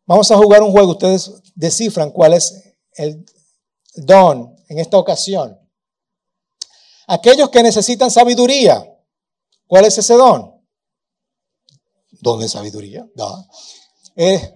vamos 0.08 0.32
a 0.32 0.38
jugar 0.38 0.64
un 0.64 0.72
juego. 0.72 0.94
Ustedes 0.94 1.34
descifran 1.54 2.10
cuál 2.10 2.34
es 2.34 2.64
el 2.96 3.24
don 3.94 4.56
en 4.70 4.80
esta 4.80 4.98
ocasión. 4.98 5.56
Aquellos 7.06 7.52
que 7.52 7.62
necesitan 7.62 8.10
sabiduría, 8.10 8.97
¿cuál 9.68 9.86
es 9.86 9.98
ese 9.98 10.16
don? 10.16 10.54
Don 12.22 12.40
de 12.40 12.50
sabiduría. 12.50 13.08
No. 13.16 13.48
Es, 14.16 14.52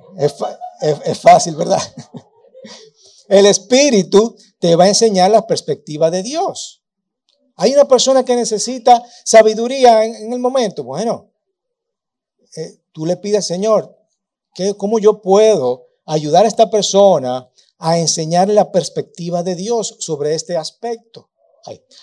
es 1.05 1.19
fácil, 1.19 1.55
¿verdad? 1.55 1.81
El 3.27 3.45
Espíritu 3.45 4.35
te 4.59 4.75
va 4.75 4.85
a 4.85 4.89
enseñar 4.89 5.31
la 5.31 5.47
perspectiva 5.47 6.11
de 6.11 6.21
Dios. 6.21 6.81
Hay 7.55 7.73
una 7.73 7.87
persona 7.87 8.25
que 8.25 8.35
necesita 8.35 9.03
sabiduría 9.23 10.03
en, 10.03 10.33
el 10.33 10.39
momento. 10.39 10.83
Bueno, 10.83 11.31
eh, 12.55 12.79
tú 12.91 13.05
le 13.05 13.17
pides, 13.17 13.45
Señor, 13.45 13.97
¿cómo 14.77 14.99
yo 14.99 15.21
puedo 15.21 15.87
ayudar 16.05 16.45
a 16.45 16.47
esta 16.47 16.69
persona 16.69 17.49
a 17.77 17.97
enseñarle 17.99 18.53
la 18.53 18.71
perspectiva 18.71 19.43
de 19.43 19.55
Dios 19.55 19.95
sobre 19.99 20.35
este 20.35 20.57
aspecto? 20.57 21.29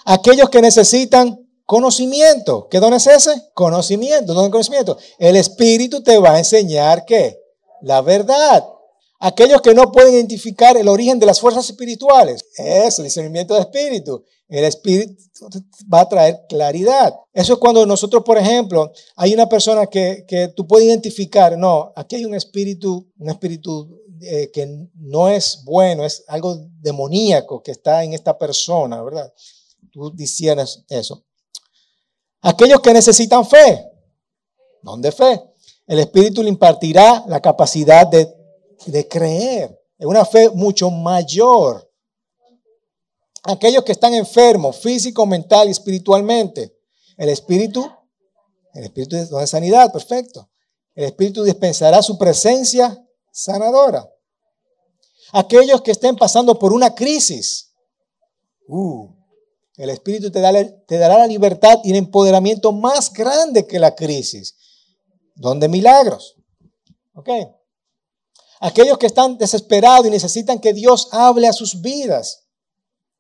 Aquellos 0.05 0.49
que 0.49 0.62
necesitan 0.62 1.48
conocimiento, 1.69 2.67
¿qué 2.71 2.81
don 2.81 2.95
es 2.95 3.07
ese? 3.07 3.51
Conocimiento, 3.53 4.33
don 4.33 4.51
conocimiento. 4.51 4.97
El 5.19 5.37
Espíritu 5.37 6.03
te 6.03 6.17
va 6.17 6.31
a 6.31 6.39
enseñar 6.39 7.05
qué? 7.05 7.39
La 7.83 8.01
verdad. 8.01 8.67
Aquellos 9.21 9.61
que 9.61 9.75
no 9.75 9.93
pueden 9.93 10.15
identificar 10.15 10.79
el 10.79 10.89
origen 10.89 11.19
de 11.19 11.27
las 11.27 11.41
fuerzas 11.41 11.69
espirituales, 11.69 12.43
eso, 12.57 13.03
discernimiento 13.03 13.53
de 13.53 13.61
espíritu. 13.61 14.25
El 14.49 14.65
espíritu 14.65 15.23
va 15.93 16.01
a 16.01 16.09
traer 16.09 16.47
claridad. 16.49 17.15
Eso 17.35 17.53
es 17.53 17.59
cuando 17.59 17.85
nosotros, 17.85 18.23
por 18.25 18.39
ejemplo, 18.39 18.91
hay 19.17 19.35
una 19.35 19.47
persona 19.47 19.89
que, 19.89 20.25
que 20.27 20.49
tú 20.49 20.67
puedes 20.67 20.87
identificar, 20.87 21.59
no, 21.59 21.93
aquí 21.95 22.17
hay 22.17 22.25
un 22.25 22.35
espíritu, 22.35 23.13
un 23.19 23.29
espíritu 23.29 24.01
eh, 24.23 24.51
que 24.55 24.89
no 24.95 25.29
es 25.29 25.61
bueno, 25.67 26.07
es 26.07 26.25
algo 26.29 26.57
demoníaco 26.81 27.63
que 27.63 27.73
está 27.73 28.05
en 28.05 28.15
esta 28.15 28.39
persona, 28.39 29.03
¿verdad? 29.03 29.31
Tú 29.93 30.11
disiernes 30.15 30.83
eso. 30.89 31.27
Aquellos 32.40 32.80
que 32.80 32.92
necesitan 32.92 33.45
fe, 33.45 33.85
¿dónde 34.83 35.12
fe? 35.12 35.42
El 35.87 35.99
espíritu 35.99 36.42
le 36.42 36.49
impartirá 36.49 37.25
la 37.26 37.40
capacidad 37.40 38.07
de 38.07 39.09
creer. 39.09 39.78
Es 39.99 40.07
una 40.07 40.25
fe 40.25 40.49
mucho 40.50 40.90
mayor. 40.90 41.90
Aquellos 43.42 43.83
que 43.83 43.92
están 43.92 44.14
enfermos, 44.14 44.78
físico, 44.78 45.26
mental 45.26 45.68
y 45.68 45.73
espiritualmente. 45.73 46.76
El 47.16 47.30
espíritu, 47.30 47.90
el 48.75 48.85
espíritu 48.85 49.16
de 49.16 49.47
sanidad, 49.47 49.92
perfecto. 49.92 50.49
El 50.95 51.04
espíritu 51.04 51.42
dispensará 51.42 52.02
su 52.02 52.18
presencia 52.18 52.97
sanadora. 53.33 54.09
Aquellos 55.33 55.83
que 55.83 55.90
estén 55.90 56.16
pasando 56.16 56.59
por 56.59 56.73
una 56.73 56.95
crisis. 56.95 57.75
Uh, 58.66 59.09
el 59.79 59.91
espíritu 59.91 60.33
te, 60.33 60.41
dará 60.41 61.19
la 61.19 61.27
libertad 61.29 61.79
y 61.85 61.91
el 61.91 61.97
empoderamiento 61.97 62.73
más 62.73 63.13
grande 63.13 63.65
que 63.65 63.79
la 63.79 63.95
crisis. 63.95 64.57
Donde 65.37 65.69
milagros. 65.69 66.35
¿Ok? 67.15 67.29
Aquellos 68.61 68.99
que 68.99 69.07
están 69.07 69.39
desesperados 69.39 70.05
y 70.05 70.11
necesitan 70.11 70.59
que 70.59 70.73
Dios 70.73 71.09
hable 71.13 71.47
a 71.47 71.53
sus 71.53 71.81
vidas. 71.81 72.49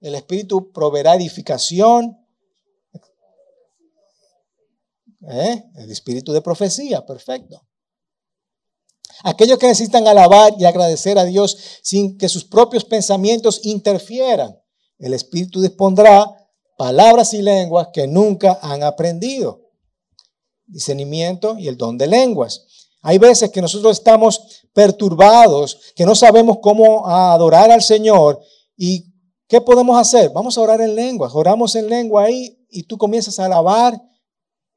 El 0.00 0.16
Espíritu 0.16 0.72
proveerá 0.72 1.14
edificación. 1.14 2.18
¿Eh? 5.30 5.64
El 5.76 5.92
Espíritu 5.92 6.32
de 6.32 6.42
profecía, 6.42 7.06
perfecto. 7.06 7.62
Aquellos 9.22 9.58
que 9.58 9.68
necesitan 9.68 10.08
alabar 10.08 10.54
y 10.58 10.64
agradecer 10.64 11.20
a 11.20 11.24
Dios 11.24 11.56
sin 11.82 12.18
que 12.18 12.28
sus 12.28 12.44
propios 12.44 12.84
pensamientos 12.84 13.60
interfieran. 13.62 14.60
El 14.98 15.14
Espíritu 15.14 15.60
dispondrá 15.60 16.37
palabras 16.78 17.34
y 17.34 17.42
lenguas 17.42 17.88
que 17.92 18.06
nunca 18.06 18.60
han 18.62 18.84
aprendido. 18.84 19.60
Discernimiento 20.64 21.58
y 21.58 21.66
el 21.66 21.76
don 21.76 21.98
de 21.98 22.06
lenguas. 22.06 22.66
Hay 23.02 23.18
veces 23.18 23.50
que 23.50 23.60
nosotros 23.60 23.98
estamos 23.98 24.62
perturbados, 24.72 25.92
que 25.96 26.06
no 26.06 26.14
sabemos 26.14 26.58
cómo 26.62 27.06
adorar 27.06 27.72
al 27.72 27.82
Señor. 27.82 28.40
¿Y 28.76 29.12
qué 29.48 29.60
podemos 29.60 29.98
hacer? 29.98 30.30
Vamos 30.30 30.56
a 30.56 30.60
orar 30.60 30.80
en 30.80 30.94
lenguas. 30.94 31.34
Oramos 31.34 31.74
en 31.74 31.88
lengua 31.88 32.24
ahí 32.24 32.64
y 32.70 32.84
tú 32.84 32.96
comienzas 32.96 33.40
a 33.40 33.46
alabar 33.46 34.00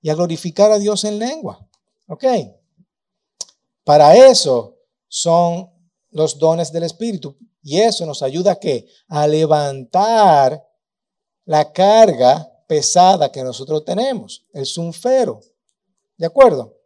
y 0.01 0.09
a 0.09 0.15
glorificar 0.15 0.71
a 0.71 0.79
Dios 0.79 1.03
en 1.03 1.19
lengua. 1.19 1.67
¿Ok? 2.07 2.25
Para 3.83 4.15
eso 4.15 4.75
son 5.07 5.69
los 6.09 6.39
dones 6.39 6.71
del 6.71 6.83
Espíritu. 6.83 7.37
Y 7.61 7.79
eso 7.79 8.07
nos 8.07 8.23
ayuda 8.23 8.53
a 8.53 8.59
qué? 8.59 8.87
A 9.07 9.27
levantar 9.27 10.65
la 11.45 11.71
carga 11.71 12.51
pesada 12.67 13.31
que 13.31 13.43
nosotros 13.43 13.83
tenemos, 13.83 14.45
el 14.53 14.65
sunfero. 14.65 15.41
¿De 16.17 16.25
acuerdo? 16.25 16.77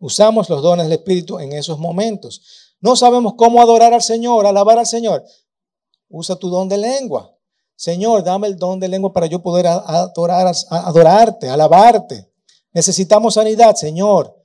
Usamos 0.00 0.48
los 0.48 0.62
dones 0.62 0.86
del 0.86 0.98
Espíritu 0.98 1.38
en 1.38 1.52
esos 1.52 1.78
momentos. 1.78 2.74
No 2.80 2.96
sabemos 2.96 3.34
cómo 3.36 3.62
adorar 3.62 3.94
al 3.94 4.02
Señor, 4.02 4.46
alabar 4.46 4.78
al 4.78 4.86
Señor. 4.86 5.24
Usa 6.08 6.36
tu 6.36 6.50
don 6.50 6.68
de 6.68 6.78
lengua. 6.78 7.34
Señor, 7.76 8.22
dame 8.22 8.46
el 8.46 8.56
don 8.56 8.78
de 8.78 8.88
lengua 8.88 9.12
para 9.12 9.26
yo 9.26 9.42
poder 9.42 9.66
adorar, 9.66 10.54
adorarte, 10.70 11.48
alabarte. 11.48 12.30
Necesitamos 12.72 13.34
sanidad, 13.34 13.74
Señor. 13.74 14.36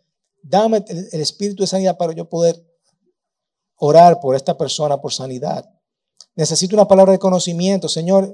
Dame 0.42 0.84
el 0.88 1.22
espíritu 1.22 1.64
de 1.64 1.68
sanidad 1.68 1.98
para 1.98 2.14
yo 2.14 2.30
poder 2.30 2.64
orar 3.76 4.20
por 4.20 4.36
esta 4.36 4.58
persona 4.58 5.02
por 5.02 5.12
sanidad. 5.12 5.70
Necesito 6.36 6.76
una 6.76 6.88
palabra 6.88 7.12
de 7.12 7.20
conocimiento. 7.20 7.90
Señor, 7.90 8.34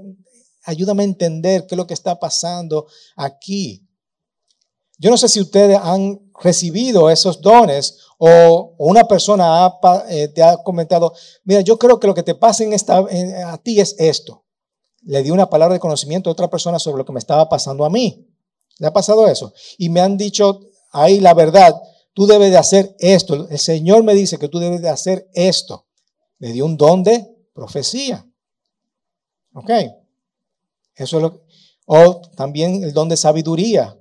ayúdame 0.65 1.03
a 1.03 1.05
entender 1.05 1.65
qué 1.67 1.75
es 1.75 1.77
lo 1.77 1.87
que 1.87 1.93
está 1.93 2.19
pasando 2.19 2.87
aquí. 3.15 3.87
Yo 4.97 5.09
no 5.09 5.17
sé 5.17 5.27
si 5.27 5.41
ustedes 5.41 5.77
han 5.81 6.31
recibido 6.41 7.09
esos 7.09 7.41
dones 7.41 7.99
o, 8.17 8.75
una 8.77 9.03
persona 9.03 9.73
eh, 10.09 10.29
te 10.29 10.41
ha 10.41 10.57
comentado, 10.57 11.13
mira, 11.43 11.61
yo 11.61 11.77
creo 11.77 11.99
que 11.99 12.07
lo 12.07 12.13
que 12.13 12.23
te 12.23 12.35
pasa 12.35 12.63
a 12.63 13.57
ti 13.57 13.79
es 13.79 13.95
esto. 13.99 14.45
Le 15.01 15.21
di 15.21 15.31
una 15.31 15.49
palabra 15.49 15.73
de 15.73 15.79
conocimiento 15.79 16.29
a 16.29 16.33
otra 16.33 16.49
persona 16.49 16.79
sobre 16.79 16.99
lo 16.99 17.05
que 17.05 17.13
me 17.13 17.19
estaba 17.19 17.47
pasando 17.47 17.85
a 17.85 17.89
mí. 17.89 18.27
¿Le 18.79 18.87
ha 18.87 18.93
pasado 18.93 19.27
eso? 19.27 19.53
Y 19.77 19.89
me 19.89 20.01
han 20.01 20.17
dicho 20.17 20.61
ahí 20.91 21.19
la 21.19 21.33
verdad 21.33 21.75
tú 22.15 22.25
debes 22.25 22.49
de 22.49 22.57
hacer 22.57 22.95
esto. 22.97 23.47
El 23.49 23.59
Señor 23.59 24.03
me 24.03 24.15
dice 24.15 24.39
que 24.39 24.47
tú 24.47 24.57
debes 24.57 24.81
de 24.81 24.89
hacer 24.89 25.29
esto. 25.33 25.85
Le 26.39 26.51
dio 26.53 26.65
un 26.65 26.77
don 26.77 27.03
de 27.03 27.27
profecía. 27.53 28.25
¿Ok? 29.53 29.69
Eso 30.95 31.17
es 31.17 31.23
lo 31.23 31.41
O 31.85 32.21
también 32.35 32.83
el 32.83 32.93
don 32.93 33.09
de 33.09 33.17
sabiduría. 33.17 33.97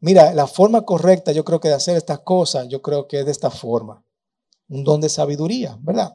Mira, 0.00 0.34
la 0.34 0.46
forma 0.46 0.84
correcta 0.84 1.32
yo 1.32 1.44
creo 1.44 1.60
que 1.60 1.68
de 1.68 1.74
hacer 1.74 1.96
estas 1.96 2.20
cosas, 2.20 2.68
yo 2.68 2.82
creo 2.82 3.06
que 3.06 3.20
es 3.20 3.24
de 3.24 3.32
esta 3.32 3.50
forma. 3.50 4.04
Un 4.68 4.84
don 4.84 5.00
de 5.00 5.08
sabiduría, 5.08 5.78
¿verdad? 5.80 6.14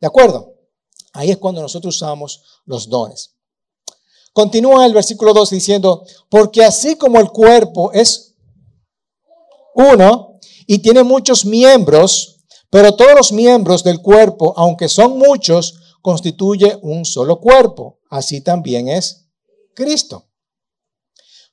¿De 0.00 0.06
acuerdo? 0.06 0.54
Ahí 1.12 1.30
es 1.30 1.38
cuando 1.38 1.60
nosotros 1.60 1.96
usamos 1.96 2.62
los 2.64 2.88
dones. 2.88 3.36
Continúa 4.32 4.86
el 4.86 4.94
versículo 4.94 5.32
2 5.34 5.50
diciendo, 5.50 6.04
porque 6.28 6.64
así 6.64 6.96
como 6.96 7.18
el 7.18 7.30
cuerpo 7.30 7.92
es 7.92 8.36
uno 9.74 10.38
y 10.66 10.78
tiene 10.78 11.02
muchos 11.02 11.44
miembros, 11.44 12.38
pero 12.70 12.94
todos 12.94 13.14
los 13.16 13.32
miembros 13.32 13.82
del 13.82 14.00
cuerpo, 14.00 14.54
aunque 14.56 14.88
son 14.88 15.18
muchos, 15.18 15.96
constituye 16.00 16.78
un 16.82 17.04
solo 17.04 17.40
cuerpo. 17.40 17.99
Así 18.10 18.42
también 18.42 18.88
es 18.88 19.24
Cristo. 19.74 20.26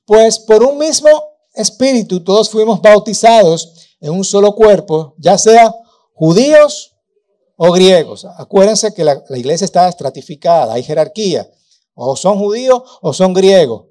Pues 0.04 0.38
por 0.38 0.62
un 0.62 0.76
mismo 0.76 1.08
espíritu 1.54 2.22
todos 2.22 2.50
fuimos 2.50 2.82
bautizados 2.82 3.96
en 4.00 4.12
un 4.12 4.24
solo 4.24 4.54
cuerpo, 4.54 5.14
ya 5.16 5.38
sea 5.38 5.74
judíos 6.12 6.94
o 7.56 7.72
griegos. 7.72 8.26
Acuérdense 8.36 8.92
que 8.92 9.04
la, 9.04 9.22
iglesia 9.30 9.64
está 9.64 9.88
estratificada, 9.88 10.74
hay 10.74 10.82
jerarquía. 10.82 11.50
O 11.94 12.14
son 12.14 12.38
judíos 12.38 12.82
o 13.00 13.14
son 13.14 13.32
griegos. 13.32 13.86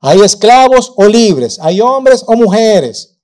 Hay 0.00 0.20
esclavos 0.20 0.92
o 0.96 1.04
libres, 1.04 1.58
hay 1.60 1.80
hombres 1.82 2.24
o 2.26 2.34
mujeres 2.34 3.18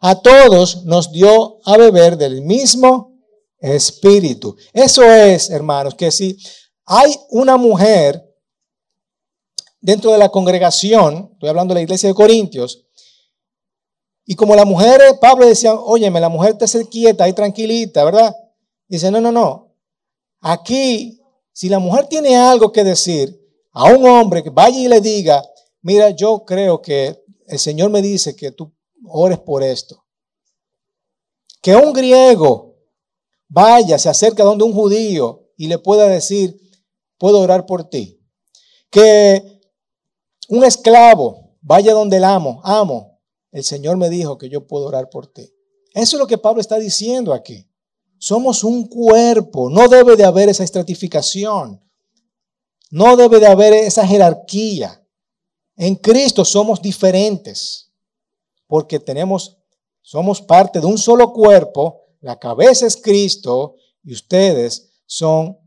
a 0.00 0.14
todos 0.20 0.84
nos 0.84 1.10
dio 1.10 1.58
a 1.64 1.76
beber 1.76 2.16
del 2.16 2.42
mismo 2.42 3.18
espíritu. 3.58 4.56
Eso 4.72 5.02
es, 5.02 5.50
hermanos, 5.50 5.94
que 5.94 6.10
si 6.10 6.38
hay 6.86 7.14
una 7.30 7.56
mujer 7.56 8.22
dentro 9.80 10.12
de 10.12 10.18
la 10.18 10.28
congregación, 10.28 11.30
estoy 11.32 11.48
hablando 11.48 11.74
de 11.74 11.80
la 11.80 11.82
iglesia 11.82 12.08
de 12.08 12.14
Corintios, 12.14 12.86
y 14.24 14.34
como 14.34 14.56
la 14.56 14.64
mujer, 14.64 15.00
Pablo 15.20 15.46
decía, 15.46 15.74
óyeme, 15.74 16.20
la 16.20 16.28
mujer 16.28 16.58
te 16.58 16.66
ser 16.66 16.88
quieta 16.88 17.28
y 17.28 17.32
tranquilita, 17.32 18.04
¿verdad? 18.04 18.34
Dice, 18.88 19.10
no, 19.10 19.20
no, 19.20 19.30
no. 19.30 19.74
Aquí, 20.40 21.20
si 21.52 21.68
la 21.68 21.78
mujer 21.78 22.06
tiene 22.06 22.36
algo 22.36 22.72
que 22.72 22.82
decir 22.82 23.40
a 23.72 23.84
un 23.84 24.06
hombre 24.08 24.42
que 24.42 24.50
vaya 24.50 24.78
y 24.78 24.88
le 24.88 25.00
diga, 25.00 25.44
mira, 25.82 26.10
yo 26.10 26.44
creo 26.44 26.82
que 26.82 27.22
el 27.46 27.58
Señor 27.58 27.90
me 27.90 28.02
dice 28.02 28.34
que 28.34 28.50
tú 28.50 28.72
ores 29.04 29.38
por 29.38 29.62
esto. 29.62 30.04
Que 31.62 31.76
un 31.76 31.92
griego 31.92 32.76
vaya, 33.48 33.98
se 33.98 34.08
acerque 34.08 34.42
a 34.42 34.44
donde 34.44 34.64
un 34.64 34.72
judío 34.72 35.50
y 35.56 35.68
le 35.68 35.78
pueda 35.78 36.08
decir, 36.08 36.60
puedo 37.18 37.40
orar 37.40 37.66
por 37.66 37.88
ti. 37.88 38.20
Que 38.90 39.60
un 40.48 40.64
esclavo 40.64 41.56
vaya 41.60 41.92
donde 41.92 42.18
el 42.18 42.24
amo, 42.24 42.60
amo, 42.64 43.20
el 43.50 43.64
Señor 43.64 43.96
me 43.96 44.10
dijo 44.10 44.38
que 44.38 44.48
yo 44.48 44.66
puedo 44.66 44.86
orar 44.86 45.08
por 45.10 45.26
ti. 45.26 45.52
Eso 45.94 46.16
es 46.16 46.20
lo 46.20 46.26
que 46.26 46.38
Pablo 46.38 46.60
está 46.60 46.78
diciendo 46.78 47.32
aquí. 47.32 47.68
Somos 48.18 48.64
un 48.64 48.86
cuerpo, 48.86 49.68
no 49.70 49.88
debe 49.88 50.16
de 50.16 50.24
haber 50.24 50.48
esa 50.48 50.64
estratificación, 50.64 51.82
no 52.90 53.16
debe 53.16 53.40
de 53.40 53.46
haber 53.46 53.72
esa 53.72 54.06
jerarquía. 54.06 55.02
En 55.76 55.96
Cristo 55.96 56.44
somos 56.44 56.80
diferentes 56.80 57.92
porque 58.66 58.98
tenemos, 58.98 59.58
somos 60.02 60.40
parte 60.40 60.80
de 60.80 60.86
un 60.86 60.98
solo 60.98 61.32
cuerpo, 61.32 62.02
la 62.20 62.38
cabeza 62.38 62.86
es 62.86 62.96
Cristo 62.96 63.76
y 64.02 64.12
ustedes 64.12 65.00
son 65.06 65.58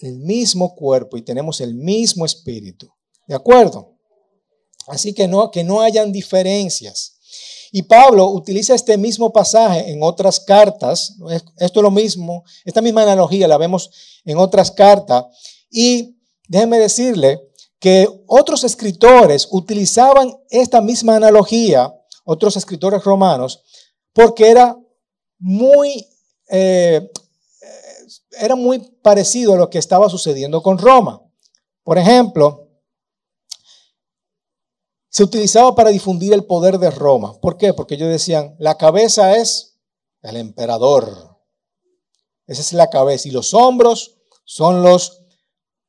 el 0.00 0.18
mismo 0.18 0.74
cuerpo 0.74 1.16
y 1.16 1.22
tenemos 1.22 1.60
el 1.60 1.74
mismo 1.74 2.24
espíritu. 2.24 2.88
¿De 3.26 3.34
acuerdo? 3.34 3.96
Así 4.86 5.12
que 5.12 5.28
no, 5.28 5.50
que 5.50 5.64
no 5.64 5.80
hayan 5.80 6.12
diferencias. 6.12 7.16
Y 7.70 7.82
Pablo 7.82 8.28
utiliza 8.30 8.74
este 8.74 8.96
mismo 8.96 9.32
pasaje 9.32 9.90
en 9.90 10.02
otras 10.02 10.40
cartas. 10.40 11.16
Esto 11.58 11.80
es 11.80 11.82
lo 11.82 11.90
mismo, 11.90 12.44
esta 12.64 12.80
misma 12.80 13.02
analogía 13.02 13.46
la 13.46 13.58
vemos 13.58 13.90
en 14.24 14.38
otras 14.38 14.70
cartas. 14.70 15.24
Y 15.70 16.16
déjenme 16.48 16.78
decirle 16.78 17.40
que 17.78 18.08
otros 18.26 18.64
escritores 18.64 19.46
utilizaban 19.50 20.34
esta 20.50 20.80
misma 20.80 21.16
analogía 21.16 21.94
otros 22.30 22.58
escritores 22.58 23.02
romanos, 23.04 23.62
porque 24.12 24.50
era 24.50 24.76
muy, 25.38 26.06
eh, 26.50 27.10
era 28.38 28.54
muy 28.56 28.78
parecido 29.02 29.54
a 29.54 29.56
lo 29.56 29.70
que 29.70 29.78
estaba 29.78 30.08
sucediendo 30.08 30.62
con 30.62 30.78
Roma. 30.78 31.22
Por 31.82 31.98
ejemplo, 31.98 32.68
se 35.08 35.24
utilizaba 35.24 35.74
para 35.74 35.90
difundir 35.90 36.32
el 36.32 36.44
poder 36.44 36.78
de 36.78 36.90
Roma. 36.90 37.38
¿Por 37.40 37.56
qué? 37.56 37.74
Porque 37.74 37.94
ellos 37.94 38.08
decían, 38.08 38.54
la 38.58 38.76
cabeza 38.76 39.36
es 39.36 39.78
el 40.22 40.36
emperador. 40.36 41.38
Esa 42.46 42.60
es 42.60 42.72
la 42.72 42.90
cabeza. 42.90 43.28
Y 43.28 43.32
los 43.32 43.54
hombros 43.54 44.16
son 44.44 44.82
los, 44.82 45.22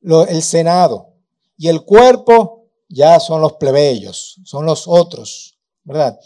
el 0.02 0.42
senado. 0.42 1.14
Y 1.56 1.68
el 1.68 1.84
cuerpo 1.84 2.68
ya 2.88 3.20
son 3.20 3.40
los 3.40 3.54
plebeyos, 3.54 4.40
son 4.44 4.66
los 4.66 4.84
otros. 4.86 5.50
¿verdad? 5.84 6.18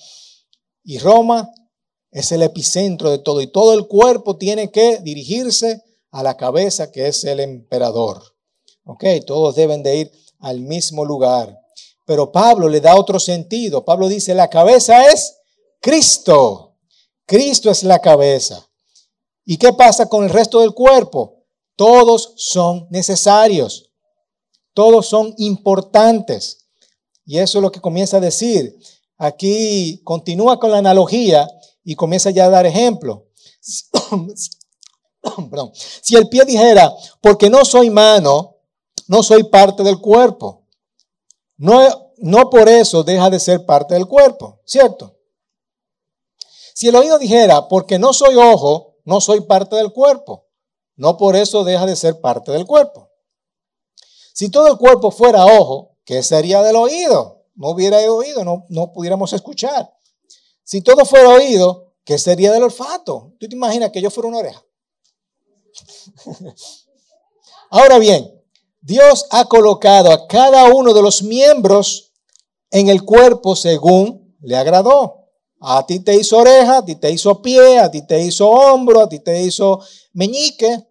Y 0.82 0.98
Roma 0.98 1.50
es 2.10 2.32
el 2.32 2.42
epicentro 2.42 3.10
de 3.10 3.18
todo 3.18 3.40
y 3.40 3.46
todo 3.46 3.74
el 3.74 3.86
cuerpo 3.86 4.36
tiene 4.36 4.70
que 4.70 4.98
dirigirse 4.98 5.82
a 6.14 6.22
la 6.22 6.36
cabeza 6.36 6.92
que 6.92 7.08
es 7.08 7.24
el 7.24 7.40
emperador. 7.40 8.22
¿Ok? 8.84 9.04
Todos 9.26 9.56
deben 9.56 9.82
de 9.82 9.96
ir 9.96 10.12
al 10.38 10.60
mismo 10.60 11.04
lugar. 11.04 11.58
Pero 12.06 12.30
Pablo 12.30 12.68
le 12.68 12.80
da 12.80 12.96
otro 12.96 13.18
sentido. 13.18 13.84
Pablo 13.84 14.06
dice, 14.06 14.32
la 14.32 14.48
cabeza 14.48 15.10
es 15.10 15.38
Cristo. 15.80 16.76
Cristo 17.26 17.68
es 17.68 17.82
la 17.82 17.98
cabeza. 17.98 18.64
¿Y 19.44 19.56
qué 19.56 19.72
pasa 19.72 20.08
con 20.08 20.22
el 20.22 20.30
resto 20.30 20.60
del 20.60 20.72
cuerpo? 20.72 21.46
Todos 21.74 22.34
son 22.36 22.86
necesarios. 22.90 23.90
Todos 24.72 25.06
son 25.06 25.34
importantes. 25.38 26.68
Y 27.26 27.38
eso 27.38 27.58
es 27.58 27.62
lo 27.62 27.72
que 27.72 27.80
comienza 27.80 28.18
a 28.18 28.20
decir. 28.20 28.78
Aquí 29.16 30.00
continúa 30.04 30.60
con 30.60 30.70
la 30.70 30.78
analogía 30.78 31.48
y 31.82 31.96
comienza 31.96 32.30
ya 32.30 32.44
a 32.44 32.50
dar 32.50 32.66
ejemplo. 32.66 33.26
Si 35.74 36.16
el 36.16 36.28
pie 36.28 36.44
dijera, 36.44 36.92
porque 37.20 37.50
no 37.50 37.64
soy 37.64 37.90
mano, 37.90 38.56
no 39.08 39.22
soy 39.22 39.44
parte 39.44 39.82
del 39.82 40.00
cuerpo. 40.00 40.66
No, 41.56 42.12
no 42.18 42.50
por 42.50 42.68
eso 42.68 43.02
deja 43.02 43.30
de 43.30 43.40
ser 43.40 43.64
parte 43.64 43.94
del 43.94 44.06
cuerpo, 44.06 44.60
¿cierto? 44.64 45.16
Si 46.74 46.88
el 46.88 46.96
oído 46.96 47.18
dijera, 47.18 47.68
porque 47.68 47.98
no 47.98 48.12
soy 48.12 48.34
ojo, 48.34 48.96
no 49.04 49.20
soy 49.20 49.42
parte 49.42 49.76
del 49.76 49.92
cuerpo. 49.92 50.48
No 50.96 51.16
por 51.16 51.36
eso 51.36 51.64
deja 51.64 51.86
de 51.86 51.96
ser 51.96 52.20
parte 52.20 52.52
del 52.52 52.66
cuerpo. 52.66 53.10
Si 54.32 54.48
todo 54.48 54.66
el 54.68 54.76
cuerpo 54.76 55.10
fuera 55.10 55.44
ojo, 55.44 55.96
¿qué 56.04 56.22
sería 56.22 56.62
del 56.62 56.76
oído? 56.76 57.44
No 57.54 57.70
hubiera 57.70 57.98
oído, 58.10 58.44
no, 58.44 58.66
no 58.68 58.92
pudiéramos 58.92 59.32
escuchar. 59.32 59.92
Si 60.64 60.80
todo 60.80 61.04
fuera 61.04 61.28
oído, 61.28 61.92
¿qué 62.04 62.18
sería 62.18 62.52
del 62.52 62.64
olfato? 62.64 63.34
¿Tú 63.38 63.48
te 63.48 63.54
imaginas 63.54 63.90
que 63.90 64.00
yo 64.00 64.10
fuera 64.10 64.28
una 64.28 64.38
oreja? 64.38 64.64
Ahora 67.70 67.98
bien, 67.98 68.30
Dios 68.80 69.26
ha 69.30 69.46
colocado 69.46 70.12
a 70.12 70.26
cada 70.26 70.72
uno 70.72 70.92
de 70.92 71.02
los 71.02 71.22
miembros 71.22 72.12
en 72.70 72.88
el 72.88 73.04
cuerpo 73.04 73.56
según 73.56 74.36
le 74.40 74.56
agradó. 74.56 75.24
A 75.60 75.86
ti 75.86 76.00
te 76.00 76.14
hizo 76.14 76.38
oreja, 76.38 76.78
a 76.78 76.84
ti 76.84 76.96
te 76.96 77.10
hizo 77.10 77.40
pie, 77.40 77.78
a 77.78 77.90
ti 77.90 78.06
te 78.06 78.20
hizo 78.20 78.50
hombro, 78.50 79.00
a 79.00 79.08
ti 79.08 79.20
te 79.20 79.40
hizo 79.42 79.80
meñique. 80.12 80.86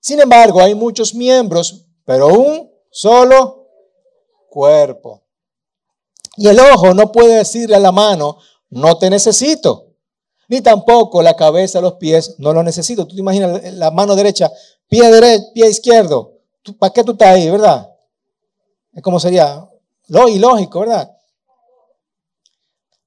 Sin 0.00 0.20
embargo, 0.20 0.62
hay 0.62 0.74
muchos 0.74 1.14
miembros, 1.14 1.84
pero 2.04 2.28
un 2.28 2.70
solo 2.90 3.68
cuerpo. 4.48 5.22
Y 6.36 6.48
el 6.48 6.58
ojo 6.58 6.94
no 6.94 7.12
puede 7.12 7.36
decirle 7.36 7.76
a 7.76 7.80
la 7.80 7.92
mano, 7.92 8.38
no 8.70 8.96
te 8.98 9.10
necesito. 9.10 9.83
Ni 10.54 10.60
tampoco 10.60 11.20
la 11.20 11.34
cabeza, 11.34 11.80
los 11.80 11.94
pies, 11.94 12.36
no 12.38 12.52
lo 12.52 12.62
necesito. 12.62 13.08
Tú 13.08 13.16
te 13.16 13.20
imaginas 13.20 13.74
la 13.74 13.90
mano 13.90 14.14
derecha, 14.14 14.52
pie 14.86 15.10
derecho, 15.10 15.46
pie 15.52 15.68
izquierdo. 15.68 16.38
¿Para 16.78 16.92
qué 16.92 17.02
tú 17.02 17.10
estás 17.10 17.30
ahí, 17.30 17.50
verdad? 17.50 17.92
Es 18.92 19.02
como 19.02 19.18
sería 19.18 19.68
lo 20.06 20.28
ilógico, 20.28 20.78
¿verdad? 20.78 21.10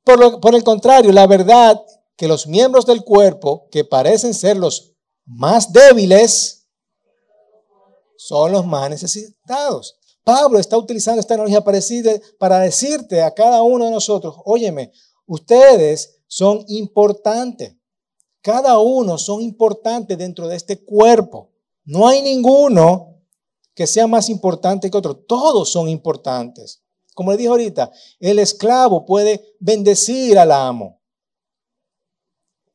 Por, 0.04 0.42
por 0.42 0.56
el 0.56 0.64
contrario, 0.66 1.14
la 1.14 1.26
verdad 1.26 1.82
que 2.18 2.28
los 2.28 2.48
miembros 2.48 2.86
del 2.86 3.06
cuerpo 3.06 3.70
que 3.72 3.86
parecen 3.86 4.34
ser 4.34 4.58
los 4.58 4.92
más 5.24 5.72
débiles 5.72 6.68
son 8.18 8.52
los 8.52 8.66
más 8.66 8.90
necesitados. 8.90 9.98
Pablo 10.26 10.60
está 10.60 10.78
utilizando 10.78 11.22
esta 11.22 11.36
analogía 11.36 11.64
parecida 11.64 12.12
para 12.40 12.60
decirte 12.60 13.22
a 13.22 13.34
cada 13.34 13.64
uno 13.64 13.86
de 13.86 13.92
nosotros, 13.92 14.36
óyeme, 14.44 14.92
ustedes 15.26 16.17
son 16.28 16.64
importantes. 16.68 17.76
Cada 18.42 18.80
uno 18.80 19.18
son 19.18 19.42
importantes 19.42 20.18
dentro 20.18 20.48
de 20.48 20.56
este 20.56 20.84
cuerpo. 20.84 21.52
No 21.84 22.08
hay 22.08 22.22
ninguno 22.22 23.24
que 23.74 23.88
sea 23.88 24.08
más 24.08 24.30
importante 24.30 24.90
que 24.90 24.98
otro. 24.98 25.16
Todos 25.16 25.70
son 25.70 25.90
importantes. 25.90 26.82
Como 27.14 27.32
le 27.32 27.38
dije 27.38 27.50
ahorita, 27.50 27.92
el 28.20 28.40
esclavo 28.40 29.06
puede 29.06 29.56
bendecir 29.60 30.38
al 30.38 30.52
amo. 30.52 31.02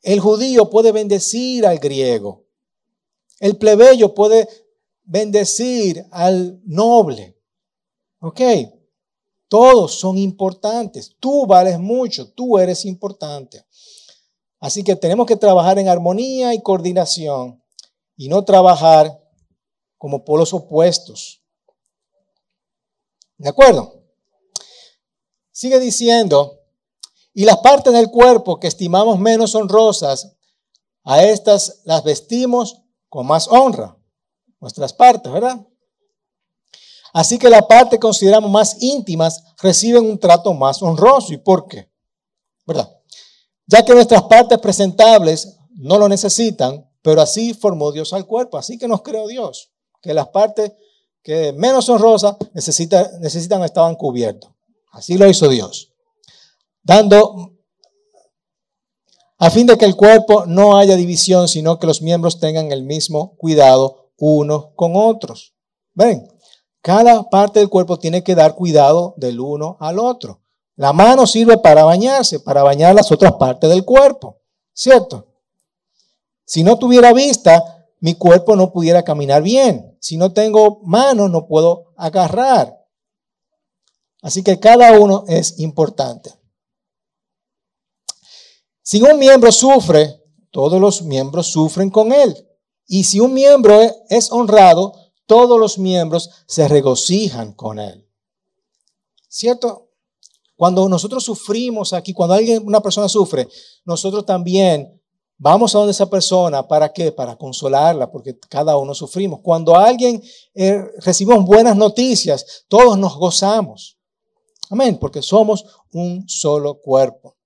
El 0.03 0.19
judío 0.19 0.69
puede 0.69 0.91
bendecir 0.91 1.65
al 1.65 1.79
griego. 1.79 2.45
El 3.38 3.57
plebeyo 3.57 4.15
puede 4.15 4.49
bendecir 5.05 6.05
al 6.11 6.61
noble. 6.65 7.38
¿Ok? 8.21 8.41
Todos 9.53 9.97
son 10.01 10.17
importantes. 10.17 11.15
Tú 11.21 11.45
vales 11.45 11.79
mucho, 11.79 12.33
tú 12.33 12.57
eres 12.57 12.87
importante. 12.87 13.67
Así 14.59 14.83
que 14.83 14.97
tenemos 14.97 15.27
que 15.27 15.37
trabajar 15.37 15.79
en 15.79 15.91
armonía 15.91 16.55
y 16.55 16.62
coordinación 16.62 17.62
y 18.17 18.31
no 18.31 18.47
trabajar 18.47 19.15
como 19.99 20.25
polos 20.25 20.55
opuestos. 20.55 21.43
¿De 23.37 23.51
acuerdo? 23.51 24.03
Sigue 25.51 25.79
diciendo, 25.79 26.59
y 27.35 27.45
las 27.45 27.59
partes 27.59 27.93
del 27.93 28.11
cuerpo 28.11 28.59
que 28.59 28.69
estimamos 28.69 29.19
menos 29.19 29.55
honrosas, 29.55 30.35
a 31.05 31.25
estas 31.25 31.83
las 31.85 32.03
vestimos 32.05 32.81
con 33.11 33.27
más 33.27 33.49
honra. 33.49 33.99
Nuestras 34.61 34.95
partes, 34.95 35.31
¿verdad? 35.31 35.61
Así 37.12 37.38
que 37.38 37.51
la 37.51 37.62
parte 37.66 37.96
que 37.96 38.01
consideramos 38.01 38.51
más 38.51 38.77
íntimas 38.81 39.44
reciben 39.61 40.07
un 40.07 40.18
trato 40.18 40.55
más 40.55 40.83
honroso. 40.83 41.33
¿Y 41.33 41.38
por 41.38 41.66
qué? 41.66 41.90
¿Verdad? 42.66 42.90
Ya 43.66 43.85
que 43.85 43.94
nuestras 43.94 44.22
partes 44.22 44.59
presentables 44.59 45.57
no 45.75 45.98
lo 45.98 46.09
necesitan, 46.09 46.88
pero 47.03 47.20
así 47.20 47.55
formó 47.55 47.92
Dios 47.92 48.12
al 48.12 48.27
cuerpo, 48.27 48.57
así 48.57 48.79
que 48.79 48.88
nos 48.88 49.03
creó 49.03 49.27
Dios, 49.27 49.70
que 50.01 50.14
las 50.14 50.29
partes 50.29 50.72
que 51.22 51.53
menos 51.53 51.88
honrosas 51.88 52.37
necesitan, 52.53 53.20
necesitan 53.20 53.62
estaban 53.62 53.94
cubiertos. 53.94 54.51
Así 54.92 55.16
lo 55.16 55.29
hizo 55.29 55.48
Dios. 55.48 55.92
Dando 56.83 57.53
a 59.38 59.51
fin 59.51 59.66
de 59.66 59.77
que 59.77 59.85
el 59.85 59.96
cuerpo 59.96 60.46
no 60.46 60.79
haya 60.79 60.96
división, 60.96 61.48
sino 61.48 61.79
que 61.79 61.87
los 61.87 62.03
miembros 62.03 62.38
tengan 62.38 62.70
el 62.70 62.85
mismo 62.85 63.37
cuidado 63.37 64.11
unos 64.18 64.68
con 64.77 64.92
otros. 64.94 65.55
¿Ven? 65.94 66.32
Cada 66.83 67.31
parte 67.31 67.61
del 67.61 67.68
cuerpo 67.68 67.99
tiene 67.99 68.25
que 68.25 68.35
dar 68.35 68.57
cuidado 68.57 69.14
del 69.16 69.40
uno 69.40 69.77
al 69.81 70.01
otro. 70.01 70.42
La 70.75 70.92
mano 70.92 71.27
sirve 71.27 71.57
para 71.59 71.85
bañarse, 71.85 72.40
para 72.40 72.64
bañar 72.64 72.95
las 72.95 73.12
otras 73.12 73.35
partes 73.35 73.71
del 73.71 73.85
cuerpo, 73.85 74.40
¿cierto? 74.75 75.29
Si 76.45 76.64
no 76.64 76.79
tuviera 76.79 77.12
vista, 77.12 77.87
mi 78.01 78.16
cuerpo 78.16 78.57
no 78.57 78.73
pudiera 78.73 79.05
caminar 79.05 79.42
bien. 79.42 79.97
Si 80.01 80.16
no 80.16 80.33
tengo 80.33 80.81
manos, 80.83 81.31
no 81.31 81.47
puedo 81.47 81.92
agarrar. 81.97 82.85
Así 84.21 84.42
que 84.42 84.59
cada 84.59 84.99
uno 84.99 85.25
es 85.29 85.61
importante. 85.61 86.35
Si 88.83 89.01
un 89.01 89.18
miembro 89.21 89.53
sufre, 89.53 90.21
todos 90.51 90.81
los 90.81 91.03
miembros 91.03 91.47
sufren 91.47 91.90
con 91.90 92.12
él. 92.12 92.49
Y 92.87 93.05
si 93.05 93.21
un 93.21 93.35
miembro 93.35 93.81
es 94.09 94.33
honrado, 94.33 94.95
todos 95.33 95.59
los 95.59 95.79
miembros 95.79 96.29
se 96.47 96.68
regocijan 96.68 97.55
con 97.55 97.79
él. 97.79 98.07
¿Cierto? 99.31 99.88
Cuando 100.55 100.87
nosotros 100.90 101.25
sufrimos 101.25 101.95
aquí, 101.95 102.12
cuando 102.12 102.35
alguien, 102.35 102.62
una 102.66 102.83
persona 102.83 103.09
sufre, 103.09 103.49
nosotros 103.87 104.27
también 104.27 105.01
vamos 105.38 105.75
a 105.75 105.79
donde 105.79 105.92
esa 105.92 106.11
persona, 106.11 106.68
¿para 106.68 106.92
qué? 106.92 107.12
Para 107.12 107.37
consolarla, 107.37 108.12
porque 108.12 108.38
cada 108.40 108.77
uno 108.77 108.95
sufrimos. 108.95 109.40
Cuando 109.40 109.75
alguien 109.75 110.23
eh, 110.55 110.85
recibimos 110.99 111.47
buenas 111.47 111.77
noticias, 111.77 112.66
todos 112.68 112.99
nos 112.99 113.16
gozamos. 113.16 113.97
Amén, 114.68 114.99
porque 115.01 115.23
somos 115.23 115.64
un 115.92 116.29
solo 116.29 116.79
cuerpo. 116.79 117.37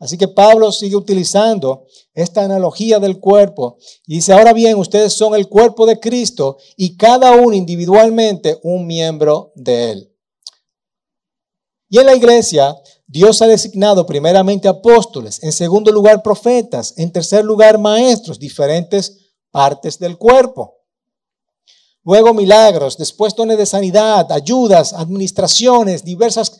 Así 0.00 0.16
que 0.16 0.28
Pablo 0.28 0.70
sigue 0.70 0.94
utilizando 0.94 1.86
esta 2.14 2.44
analogía 2.44 3.00
del 3.00 3.18
cuerpo 3.18 3.78
y 4.06 4.16
dice, 4.16 4.32
ahora 4.32 4.52
bien, 4.52 4.78
ustedes 4.78 5.12
son 5.12 5.34
el 5.34 5.48
cuerpo 5.48 5.86
de 5.86 5.98
Cristo 5.98 6.58
y 6.76 6.96
cada 6.96 7.32
uno 7.32 7.54
individualmente 7.54 8.60
un 8.62 8.86
miembro 8.86 9.52
de 9.56 9.90
él. 9.90 10.12
Y 11.90 11.98
en 11.98 12.06
la 12.06 12.14
iglesia, 12.14 12.76
Dios 13.06 13.42
ha 13.42 13.46
designado 13.46 14.06
primeramente 14.06 14.68
apóstoles, 14.68 15.42
en 15.42 15.52
segundo 15.52 15.90
lugar 15.90 16.22
profetas, 16.22 16.94
en 16.96 17.10
tercer 17.10 17.44
lugar 17.44 17.78
maestros, 17.78 18.38
diferentes 18.38 19.32
partes 19.50 19.98
del 19.98 20.16
cuerpo. 20.16 20.76
Luego 22.04 22.34
milagros, 22.34 22.96
después 22.96 23.34
dones 23.34 23.58
de 23.58 23.66
sanidad, 23.66 24.30
ayudas, 24.30 24.92
administraciones, 24.92 26.04
diversas 26.04 26.58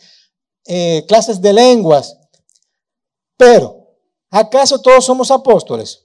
eh, 0.66 1.04
clases 1.06 1.40
de 1.40 1.52
lenguas 1.52 2.17
pero, 3.38 3.94
¿acaso 4.28 4.82
todos 4.82 5.06
somos 5.06 5.30
apóstoles? 5.30 6.04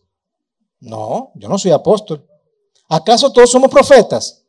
No, 0.80 1.32
yo 1.36 1.50
no 1.50 1.58
soy 1.58 1.72
apóstol. 1.72 2.26
¿Acaso 2.88 3.32
todos 3.34 3.50
somos 3.50 3.72
profetas? 3.72 4.46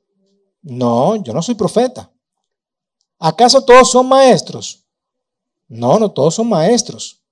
No, 0.61 1.17
yo 1.17 1.33
no 1.33 1.41
soy 1.43 1.55
profeta. 1.55 2.13
¿Acaso 3.19 3.65
todos 3.65 3.91
son 3.91 4.07
maestros? 4.07 4.85
No, 5.67 5.99
no 5.99 6.13
todos 6.13 6.35
son 6.35 6.49
maestros. 6.49 7.23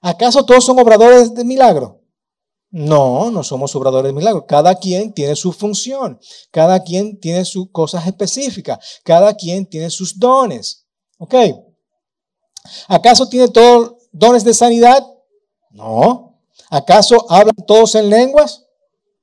¿Acaso 0.00 0.44
todos 0.44 0.64
son 0.64 0.78
obradores 0.78 1.34
de 1.34 1.44
milagro? 1.44 2.00
No, 2.70 3.30
no 3.30 3.42
somos 3.42 3.74
obradores 3.76 4.10
de 4.10 4.18
milagro. 4.18 4.46
Cada 4.46 4.74
quien 4.74 5.12
tiene 5.12 5.36
su 5.36 5.52
función, 5.52 6.18
cada 6.50 6.82
quien 6.82 7.20
tiene 7.20 7.44
sus 7.44 7.70
cosas 7.70 8.06
específicas, 8.06 8.78
cada 9.04 9.34
quien 9.34 9.66
tiene 9.66 9.90
sus 9.90 10.18
dones. 10.18 10.86
¿Ok? 11.18 11.34
¿Acaso 12.86 13.28
tiene 13.28 13.48
todo 13.48 13.97
dones 14.18 14.44
de 14.44 14.54
sanidad? 14.54 15.06
No. 15.70 16.40
¿Acaso 16.70 17.24
hablan 17.30 17.54
todos 17.66 17.94
en 17.94 18.10
lenguas? 18.10 18.64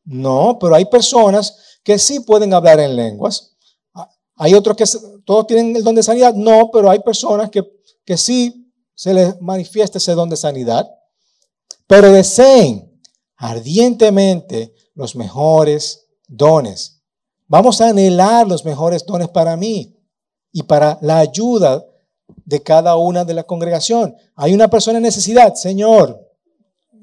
No, 0.03 0.57
pero 0.59 0.75
hay 0.75 0.85
personas 0.85 1.79
que 1.83 1.99
sí 1.99 2.19
pueden 2.19 2.53
hablar 2.53 2.79
en 2.79 2.95
lenguas. 2.95 3.55
Hay 4.37 4.53
otros 4.53 4.75
que 4.75 4.85
todos 5.25 5.47
tienen 5.47 5.75
el 5.75 5.83
don 5.83 5.95
de 5.95 6.03
sanidad. 6.03 6.33
No, 6.33 6.69
pero 6.71 6.89
hay 6.89 6.99
personas 6.99 7.49
que, 7.49 7.63
que 8.05 8.17
sí 8.17 8.71
se 8.93 9.13
les 9.13 9.41
manifiesta 9.41 9.97
ese 9.97 10.13
don 10.13 10.29
de 10.29 10.37
sanidad. 10.37 10.89
Pero 11.87 12.11
deseen 12.11 12.91
ardientemente 13.37 14.73
los 14.93 15.15
mejores 15.15 16.07
dones. 16.27 17.01
Vamos 17.47 17.79
a 17.81 17.89
anhelar 17.89 18.47
los 18.47 18.65
mejores 18.65 19.05
dones 19.05 19.29
para 19.29 19.55
mí 19.55 19.95
y 20.51 20.63
para 20.63 20.97
la 21.01 21.19
ayuda 21.19 21.85
de 22.45 22.61
cada 22.61 22.95
una 22.95 23.25
de 23.25 23.33
la 23.33 23.43
congregación. 23.43 24.15
Hay 24.35 24.53
una 24.53 24.69
persona 24.69 24.97
en 24.97 25.03
necesidad, 25.03 25.55
Señor, 25.55 26.21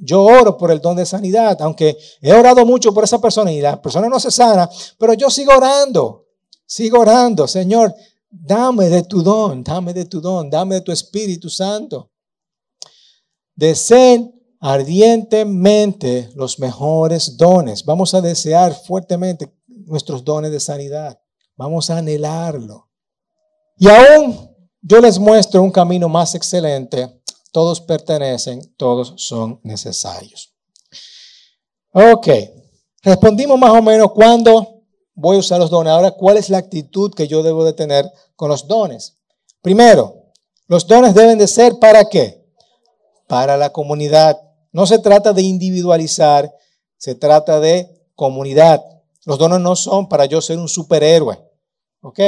yo 0.00 0.22
oro 0.24 0.57
por 0.57 0.70
el 0.70 0.81
don 0.81 0.96
de 0.96 1.07
sanidad, 1.07 1.61
aunque 1.61 1.96
he 2.20 2.33
orado 2.33 2.64
mucho 2.66 2.92
por 2.92 3.05
esa 3.05 3.20
persona 3.20 3.52
y 3.52 3.61
la 3.61 3.81
persona 3.81 4.09
no 4.09 4.18
se 4.18 4.31
sana, 4.31 4.68
pero 4.98 5.14
yo 5.14 5.31
sigo 5.31 5.52
orando, 5.57 6.26
sigo 6.66 7.00
orando, 7.00 7.46
Señor, 7.46 7.94
dame 8.28 8.88
de 8.88 9.02
tu 9.05 9.22
don, 9.22 9.62
dame 9.62 9.92
de 9.92 10.07
tu 10.07 10.20
don, 10.20 10.50
dame 10.50 10.76
de 10.76 10.81
tu 10.81 10.90
Espíritu 10.90 11.48
Santo. 11.48 12.11
Deseen 13.55 14.35
ardientemente 14.59 16.31
los 16.35 16.59
mejores 16.59 17.37
dones. 17.37 17.85
Vamos 17.85 18.14
a 18.14 18.20
desear 18.20 18.74
fuertemente 18.74 19.52
nuestros 19.66 20.24
dones 20.24 20.50
de 20.50 20.61
sanidad. 20.61 21.20
Vamos 21.57 21.90
a 21.90 21.98
anhelarlo. 21.98 22.88
Y 23.76 23.88
aún 23.88 24.51
yo 24.83 25.01
les 25.01 25.18
muestro 25.18 25.62
un 25.62 25.71
camino 25.71 26.09
más 26.09 26.35
excelente 26.35 27.23
todos 27.53 27.83
pertenecen, 27.83 28.62
todos 28.77 29.14
son 29.16 29.61
necesarios. 29.62 30.55
Ok, 31.92 32.29
respondimos 33.03 33.59
más 33.59 33.71
o 33.71 33.83
menos 33.83 34.12
cuándo 34.12 34.83
voy 35.14 35.37
a 35.37 35.40
usar 35.40 35.61
los 35.61 35.68
dones. 35.68 35.92
Ahora, 35.92 36.12
¿cuál 36.12 36.38
es 36.38 36.49
la 36.49 36.57
actitud 36.59 37.12
que 37.14 37.29
yo 37.29 37.42
debo 37.42 37.64
de 37.64 37.75
tener 37.75 38.11
con 38.35 38.49
los 38.49 38.66
dones? 38.66 39.18
Primero, 39.61 40.33
los 40.66 40.87
dones 40.87 41.14
deben 41.14 41.38
de 41.38 41.47
ser 41.47 41.79
para 41.79 42.07
qué? 42.07 42.42
Para 43.29 43.59
la 43.59 43.71
comunidad. 43.71 44.40
No 44.73 44.87
se 44.87 44.99
trata 44.99 45.35
de 45.35 45.42
individualizar, 45.42 46.51
se 46.97 47.14
trata 47.14 47.61
de 47.61 48.03
comunidad. 48.14 48.83
Los 49.27 49.38
dones 49.38 49.61
no 49.61 49.77
son 49.77 50.09
para 50.09 50.25
yo 50.25 50.40
ser 50.40 50.59
un 50.59 50.68
superhéroe. 50.68 51.38
¿Ok? 52.01 52.18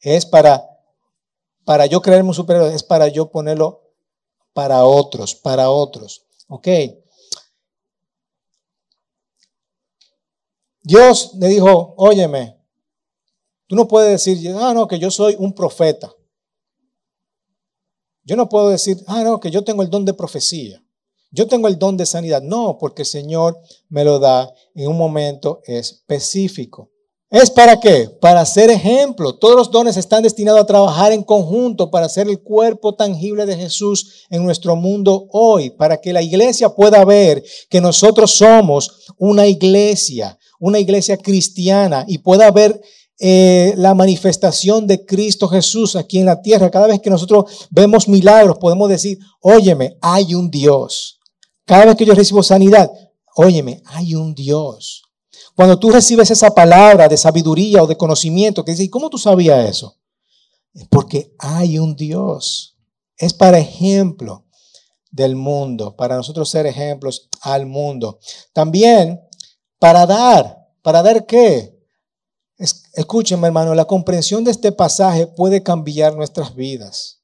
Es 0.00 0.24
para, 0.24 0.64
para 1.68 1.84
yo 1.84 2.00
creerme 2.00 2.30
un 2.30 2.34
superhéroe, 2.34 2.74
es 2.74 2.82
para 2.82 3.08
yo 3.08 3.30
ponerlo 3.30 3.82
para 4.54 4.86
otros, 4.86 5.34
para 5.34 5.68
otros. 5.68 6.26
¿Ok? 6.46 6.66
Dios 10.80 11.32
le 11.34 11.48
dijo, 11.48 11.92
óyeme, 11.98 12.58
tú 13.66 13.76
no 13.76 13.86
puedes 13.86 14.12
decir, 14.12 14.50
ah, 14.58 14.72
no, 14.72 14.88
que 14.88 14.98
yo 14.98 15.10
soy 15.10 15.36
un 15.38 15.52
profeta. 15.52 16.10
Yo 18.22 18.34
no 18.34 18.48
puedo 18.48 18.70
decir, 18.70 18.96
ah, 19.06 19.22
no, 19.22 19.38
que 19.38 19.50
yo 19.50 19.62
tengo 19.62 19.82
el 19.82 19.90
don 19.90 20.06
de 20.06 20.14
profecía. 20.14 20.82
Yo 21.30 21.48
tengo 21.48 21.68
el 21.68 21.78
don 21.78 21.98
de 21.98 22.06
sanidad. 22.06 22.40
No, 22.40 22.78
porque 22.78 23.02
el 23.02 23.08
Señor 23.08 23.60
me 23.90 24.04
lo 24.04 24.18
da 24.18 24.50
en 24.74 24.88
un 24.88 24.96
momento 24.96 25.60
específico. 25.66 26.92
¿Es 27.30 27.50
para 27.50 27.78
qué? 27.78 28.08
Para 28.22 28.46
ser 28.46 28.70
ejemplo. 28.70 29.34
Todos 29.34 29.54
los 29.54 29.70
dones 29.70 29.98
están 29.98 30.22
destinados 30.22 30.62
a 30.62 30.66
trabajar 30.66 31.12
en 31.12 31.22
conjunto 31.22 31.90
para 31.90 32.08
ser 32.08 32.26
el 32.26 32.40
cuerpo 32.40 32.94
tangible 32.94 33.44
de 33.44 33.54
Jesús 33.54 34.24
en 34.30 34.42
nuestro 34.44 34.76
mundo 34.76 35.26
hoy, 35.30 35.68
para 35.68 36.00
que 36.00 36.14
la 36.14 36.22
iglesia 36.22 36.70
pueda 36.70 37.04
ver 37.04 37.44
que 37.68 37.82
nosotros 37.82 38.30
somos 38.30 39.12
una 39.18 39.46
iglesia, 39.46 40.38
una 40.58 40.78
iglesia 40.78 41.18
cristiana 41.18 42.06
y 42.08 42.16
pueda 42.16 42.50
ver 42.50 42.80
eh, 43.20 43.74
la 43.76 43.94
manifestación 43.94 44.86
de 44.86 45.04
Cristo 45.04 45.48
Jesús 45.48 45.96
aquí 45.96 46.20
en 46.20 46.26
la 46.26 46.40
tierra. 46.40 46.70
Cada 46.70 46.86
vez 46.86 46.98
que 46.98 47.10
nosotros 47.10 47.68
vemos 47.68 48.08
milagros, 48.08 48.56
podemos 48.56 48.88
decir, 48.88 49.18
óyeme, 49.42 49.98
hay 50.00 50.34
un 50.34 50.50
Dios. 50.50 51.18
Cada 51.66 51.84
vez 51.84 51.96
que 51.96 52.06
yo 52.06 52.14
recibo 52.14 52.42
sanidad, 52.42 52.90
óyeme, 53.36 53.82
hay 53.84 54.14
un 54.14 54.34
Dios. 54.34 55.07
Cuando 55.58 55.76
tú 55.76 55.90
recibes 55.90 56.30
esa 56.30 56.52
palabra 56.52 57.08
de 57.08 57.16
sabiduría 57.16 57.82
o 57.82 57.88
de 57.88 57.96
conocimiento, 57.96 58.64
que 58.64 58.70
dices, 58.70 58.86
¿y 58.86 58.90
cómo 58.90 59.10
tú 59.10 59.18
sabías 59.18 59.68
eso? 59.68 59.98
Es 60.72 60.86
porque 60.86 61.34
hay 61.36 61.80
un 61.80 61.96
Dios. 61.96 62.76
Es 63.16 63.34
para 63.34 63.58
ejemplo 63.58 64.46
del 65.10 65.34
mundo, 65.34 65.96
para 65.96 66.14
nosotros 66.14 66.48
ser 66.48 66.66
ejemplos 66.66 67.28
al 67.40 67.66
mundo. 67.66 68.20
También 68.52 69.20
para 69.80 70.06
dar, 70.06 70.68
¿para 70.80 71.02
dar 71.02 71.26
qué? 71.26 71.76
escúchenme 72.94 73.48
hermano, 73.48 73.74
la 73.74 73.84
comprensión 73.84 74.44
de 74.44 74.52
este 74.52 74.70
pasaje 74.70 75.26
puede 75.26 75.64
cambiar 75.64 76.14
nuestras 76.14 76.54
vidas. 76.54 77.18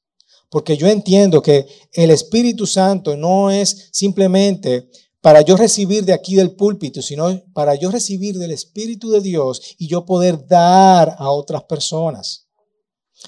Porque 0.49 0.75
yo 0.75 0.89
entiendo 0.89 1.41
que 1.41 1.67
el 1.93 2.11
Espíritu 2.11 2.67
Santo 2.67 3.15
no 3.15 3.49
es 3.49 3.87
simplemente 3.93 4.89
para 5.25 5.41
yo 5.41 5.57
recibir 5.57 6.05
de 6.05 6.13
aquí 6.13 6.35
del 6.35 6.55
púlpito, 6.55 7.01
sino 7.01 7.41
para 7.51 7.73
yo 7.73 7.89
recibir 7.89 8.37
del 8.37 8.51
Espíritu 8.51 9.09
de 9.09 9.21
Dios 9.21 9.59
y 9.79 9.87
yo 9.87 10.05
poder 10.05 10.45
dar 10.45 11.15
a 11.17 11.31
otras 11.31 11.63
personas. 11.63 12.45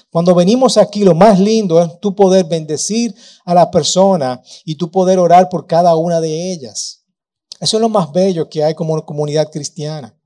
Cuando 0.08 0.32
venimos 0.32 0.76
aquí, 0.76 1.02
lo 1.02 1.16
más 1.16 1.40
lindo 1.40 1.82
es 1.82 1.98
tu 1.98 2.14
poder 2.14 2.44
bendecir 2.44 3.12
a 3.44 3.52
la 3.52 3.68
persona 3.68 4.40
y 4.64 4.76
tu 4.76 4.92
poder 4.92 5.18
orar 5.18 5.48
por 5.48 5.66
cada 5.66 5.96
una 5.96 6.20
de 6.20 6.52
ellas. 6.52 7.04
Eso 7.58 7.78
es 7.78 7.80
lo 7.80 7.88
más 7.88 8.12
bello 8.12 8.48
que 8.48 8.62
hay 8.62 8.76
como 8.76 9.04
comunidad 9.04 9.50
cristiana. 9.50 10.16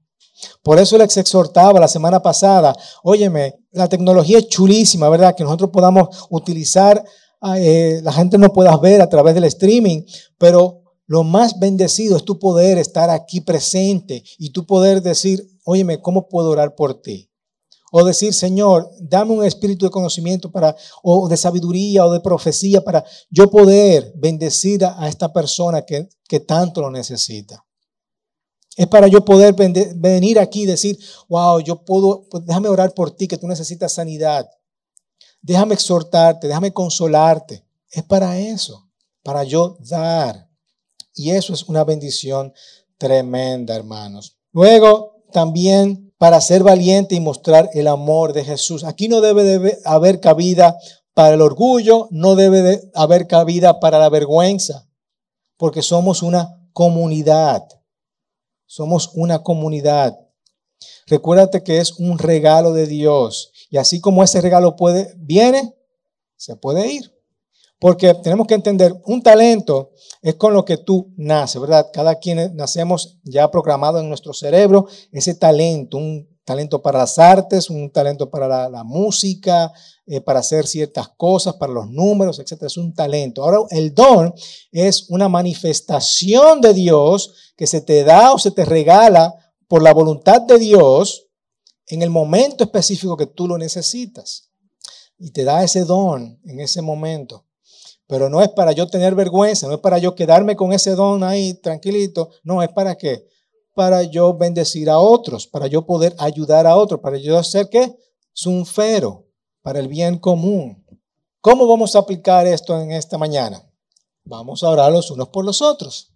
Por 0.63 0.79
eso 0.79 0.99
les 0.99 1.17
exhortaba 1.17 1.81
la 1.81 1.89
semana 1.89 2.21
pasada, 2.21 2.77
óyeme, 3.03 3.55
la 3.71 3.89
tecnología 3.89 4.41
es 4.41 4.49
chulísima, 4.49 5.09
¿verdad? 5.09 5.35
Que 5.35 5.45
nosotros 5.45 5.71
podamos 5.73 6.27
utilizar, 6.29 7.03
eh, 7.57 8.01
la 8.03 8.13
gente 8.13 8.37
no 8.37 8.53
pueda 8.53 8.77
ver 8.77 9.01
a 9.01 9.09
través 9.09 9.35
del 9.35 9.45
streaming, 9.45 10.03
pero 10.37 10.82
lo 11.07 11.25
más 11.25 11.59
bendecido 11.59 12.17
es 12.17 12.25
tu 12.25 12.39
poder 12.39 12.79
estar 12.79 13.11
aquí 13.11 13.41
presente 13.41 14.25
y 14.39 14.51
tu 14.51 14.67
poder 14.67 15.03
decir, 15.03 15.47
óyeme, 15.65 16.01
¿cómo 16.01 16.29
puedo 16.29 16.51
orar 16.51 16.75
por 16.75 17.01
ti? 17.03 17.29
O 17.95 18.05
decir, 18.05 18.33
Señor, 18.33 18.91
dame 19.01 19.33
un 19.33 19.45
espíritu 19.45 19.85
de 19.85 19.91
conocimiento 19.91 20.51
para, 20.51 20.75
o 21.03 21.29
de 21.29 21.37
sabiduría 21.37 22.07
o 22.07 22.13
de 22.13 22.21
profecía 22.21 22.83
para 22.83 23.05
yo 23.29 23.51
poder 23.51 24.13
bendecir 24.17 24.83
a, 24.85 25.07
esta 25.09 25.31
persona 25.31 25.83
que, 25.83 26.09
que 26.27 26.41
tanto 26.41 26.81
lo 26.81 26.91
necesita. 26.91 27.63
Es 28.75 28.87
para 28.87 29.09
yo 29.09 29.23
poder 29.23 29.55
venir 29.55 30.39
aquí 30.39 30.63
y 30.63 30.67
decir, 30.67 30.99
wow, 31.29 31.61
yo 31.61 31.85
puedo, 31.85 32.27
pues, 32.31 32.47
déjame 32.47 32.69
orar 32.69 32.95
por 32.95 33.11
ti, 33.11 33.29
que 33.29 33.37
tú 33.37 33.47
necesitas 33.47 33.93
sanidad. 33.93 34.49
Déjame 35.43 35.75
exhortarte, 35.75 36.49
déjame 36.49 36.73
consolarte. 36.73 37.67
Es 37.91 38.03
para 38.05 38.39
eso, 38.39 38.89
para 39.23 39.45
yo 39.45 39.77
dar. 39.81 40.49
Y 41.15 41.31
eso 41.31 41.53
es 41.53 41.65
una 41.69 41.85
bendición 41.85 42.53
tremenda, 42.99 43.75
hermanos. 43.75 44.37
Luego, 44.53 45.23
también 45.33 46.13
para 46.23 46.41
ser 46.41 46.63
valiente 46.63 47.17
y 47.17 47.21
mostrar 47.21 47.69
el 47.75 47.89
amor 47.89 48.33
de 48.33 48.45
Jesús. 48.45 48.85
Aquí 48.85 49.09
no 49.09 49.21
debe 49.21 49.43
de 49.43 49.79
haber 49.85 50.21
cabida 50.21 50.79
para 51.15 51.35
el 51.35 51.41
orgullo, 51.41 52.07
no 52.13 52.37
debe 52.37 52.63
de 52.63 52.91
haber 52.95 53.27
cabida 53.27 53.81
para 53.81 53.99
la 53.99 54.09
vergüenza, 54.09 54.89
porque 55.57 55.83
somos 55.83 56.23
una 56.23 56.69
comunidad. 56.73 57.67
Somos 58.67 59.11
una 59.15 59.43
comunidad. 59.43 60.17
Recuérdate 61.07 61.65
que 61.65 61.79
es 61.79 61.99
un 61.99 62.19
regalo 62.19 62.73
de 62.73 62.87
Dios. 62.87 63.51
Y 63.69 63.79
así 63.79 64.01
como 64.01 64.23
ese 64.23 64.41
regalo 64.41 64.77
puede, 64.77 65.13
viene, 65.17 65.75
se 66.37 66.57
puede 66.57 66.87
ir. 66.93 67.13
Porque 67.83 68.15
tenemos 68.15 68.47
que 68.47 68.55
entender, 68.55 68.95
un 69.07 69.25
talento 69.25 69.91
es 70.23 70.37
con 70.37 70.55
lo 70.55 70.65
que 70.65 70.77
tú 70.77 71.13
naces, 71.17 71.61
¿verdad? 71.61 71.89
Cada 71.93 72.15
quien 72.21 72.55
nacemos 72.55 73.19
ya 73.25 73.51
programado 73.51 73.99
en 73.99 74.09
nuestro 74.09 74.33
cerebro 74.33 74.87
ese 75.11 75.35
talento, 75.35 75.97
un 75.97 76.29
talento 76.45 76.81
para 76.81 77.01
las 77.01 77.19
artes, 77.19 77.71
un 77.71 77.91
talento 77.91 78.31
para 78.31 78.69
la, 78.69 78.85
música, 78.85 79.73
eh, 80.07 80.21
para 80.21 80.39
hacer 80.39 80.69
ciertas 80.69 81.09
cosas, 81.09 81.55
para 81.55 81.73
los 81.73 81.91
números, 81.91 82.39
etc. 82.39 82.63
Es 82.63 82.77
un 82.77 82.95
talento. 82.95 83.43
Ahora, 83.43 83.59
el 83.71 83.93
don 83.93 84.33
es 84.71 85.11
una 85.11 85.29
manifestación 85.29 86.61
de 86.61 86.75
Dios 86.75 87.35
que 87.57 87.67
se 87.67 87.81
te 87.81 88.05
da 88.05 88.33
o 88.33 88.39
se 88.39 88.53
te 88.53 88.65
regala 88.65 89.35
por 89.67 89.83
la 89.83 89.93
voluntad 89.93 90.41
de 90.43 90.61
Dios 90.61 91.27
en 91.89 92.03
el 92.03 92.11
momento 92.11 92.63
específico 92.63 93.17
que 93.17 93.27
tú 93.27 93.49
lo 93.49 93.59
necesitas. 93.59 94.53
Y 95.19 95.33
te 95.33 95.43
da 95.43 95.65
ese 95.65 95.85
don 95.85 96.39
en 96.45 96.61
ese 96.61 96.81
momento. 96.81 97.45
Pero 98.07 98.29
no 98.29 98.43
es 98.43 98.49
para 98.51 98.73
yo 98.73 98.87
tener 98.87 99.15
vergüenza, 99.15 99.67
no 99.69 99.75
es 99.75 99.81
para 99.81 99.99
yo 99.99 100.15
quedarme 100.15 100.57
con 100.57 100.73
ese 100.73 100.95
don 100.95 101.25
ahí 101.25 101.55
tranquilito. 101.55 102.31
No, 102.43 102.63
es 102.63 102.69
para 102.71 102.97
qué? 102.97 103.27
Para 103.75 104.03
yo 104.03 104.37
bendecir 104.37 104.91
a 104.91 104.99
otros, 104.99 105.47
para 105.47 105.67
yo 105.67 105.87
poder 105.87 106.15
ayudar 106.19 106.67
a 106.67 106.77
otros, 106.77 107.01
para 107.01 107.17
yo 107.17 107.43
ser 107.43 107.69
qué? 107.69 107.97
Sunfero, 108.33 109.27
para 109.63 109.79
el 109.79 109.89
bien 109.89 110.19
común. 110.19 110.85
¿Cómo 111.41 111.67
vamos 111.67 111.97
a 111.97 112.01
aplicar 112.01 112.47
esto 112.47 112.79
en 112.79 112.93
esta 112.93 113.19
mañana? 113.19 113.63
Vamos 114.25 114.63
a 114.63 114.69
orar 114.69 114.93
los 114.93 115.11
unos 115.11 115.29
por 115.29 115.45
los 115.45 115.63
otros. 115.63 116.13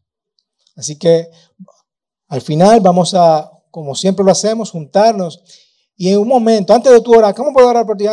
Así 0.77 0.99
que 0.99 1.29
al 2.29 2.41
final 2.41 2.81
vamos 2.81 3.15
a, 3.15 3.51
como 3.71 3.95
siempre 3.95 4.25
lo 4.25 4.33
hacemos, 4.33 4.71
juntarnos 4.71 5.43
y 5.97 6.11
en 6.11 6.19
un 6.19 6.29
momento, 6.29 6.75
antes 6.75 6.93
de 6.93 7.01
tu 7.01 7.15
orar, 7.17 7.35
¿cómo 7.35 7.53
puedo 7.53 7.69
orar 7.69 7.87
por 7.87 7.97
ti? 7.97 8.05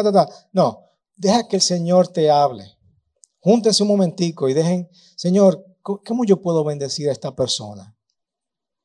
No, 0.54 0.90
deja 1.16 1.48
que 1.48 1.58
el 1.58 1.62
Señor 1.62 2.08
te 2.08 2.32
hable. 2.32 2.73
Júntense 3.44 3.84
un 3.84 3.90
momentico 3.90 4.48
y 4.48 4.54
dejen, 4.54 4.90
Señor, 5.18 5.66
¿cómo 5.82 6.24
yo 6.24 6.42
puedo 6.42 6.64
bendecir 6.64 7.10
a 7.10 7.12
esta 7.12 7.36
persona? 7.36 7.94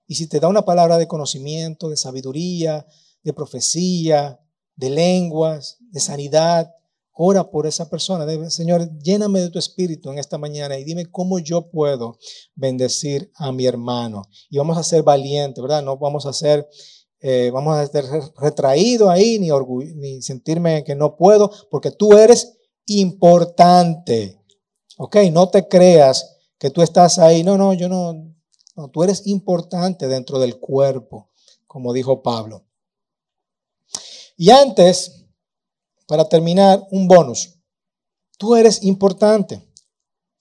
Y 0.09 0.17
si 0.17 0.27
te 0.27 0.41
da 0.41 0.49
una 0.49 0.65
palabra 0.65 0.99
de 0.99 1.07
conocimiento, 1.07 1.89
de 1.89 1.97
sabiduría, 1.97 2.85
de 3.23 3.33
profecía, 3.33 4.41
de 4.75 4.91
lenguas, 4.91 5.77
de 5.79 6.01
sanidad, 6.01 6.75
ora 7.13 7.51
por 7.51 7.67
esa 7.67 7.89
persona. 7.89 8.27
Señor, 8.51 8.91
lléname 8.99 9.41
de 9.41 9.51
tu 9.51 9.61
espíritu 9.61 10.11
en 10.11 10.19
esta 10.19 10.39
mañana 10.39 10.77
y 10.77 10.85
dime 10.85 11.07
cómo 11.07 11.39
yo 11.39 11.71
puedo 11.71 12.19
bendecir 12.57 13.31
a 13.37 13.53
mi 13.53 13.67
hermano. 13.67 14.23
Y 14.51 14.59
vamos 14.59 14.77
a 14.77 14.83
ser 14.83 15.05
valientes, 15.05 15.63
¿verdad? 15.63 15.83
No 15.83 15.99
vamos 15.99 16.27
a 16.27 16.33
ser 16.33 16.69
eh, 17.21 17.51
vamos 17.53 17.77
a 17.77 17.83
estar 17.83 18.05
retraído 18.37 19.11
ahí, 19.11 19.39
ni, 19.39 19.49
ni 19.97 20.23
sentirme 20.23 20.85
que 20.85 20.95
no 20.95 21.17
puedo, 21.17 21.51
porque 21.71 21.91
tú 21.91 22.17
eres 22.17 22.59
importante. 22.87 24.38
¿Ok? 24.99 25.17
No 25.33 25.49
te 25.49 25.67
creas 25.69 26.37
que 26.59 26.71
tú 26.71 26.83
estás 26.83 27.19
ahí. 27.19 27.43
No, 27.43 27.57
no, 27.57 27.73
yo 27.73 27.89
no. 27.89 28.35
No, 28.77 28.89
tú 28.91 29.03
eres 29.03 29.27
importante 29.27 30.07
dentro 30.07 30.39
del 30.39 30.61
cuerpo, 30.61 31.31
como 31.67 31.93
dijo 31.93 32.23
Pablo. 32.23 32.65
Y 34.37 34.51
antes, 34.51 35.25
para 36.07 36.29
terminar, 36.29 36.87
un 36.91 37.09
bonus. 37.09 37.59
Tú 38.37 38.55
eres 38.55 38.85
importante. 38.85 39.67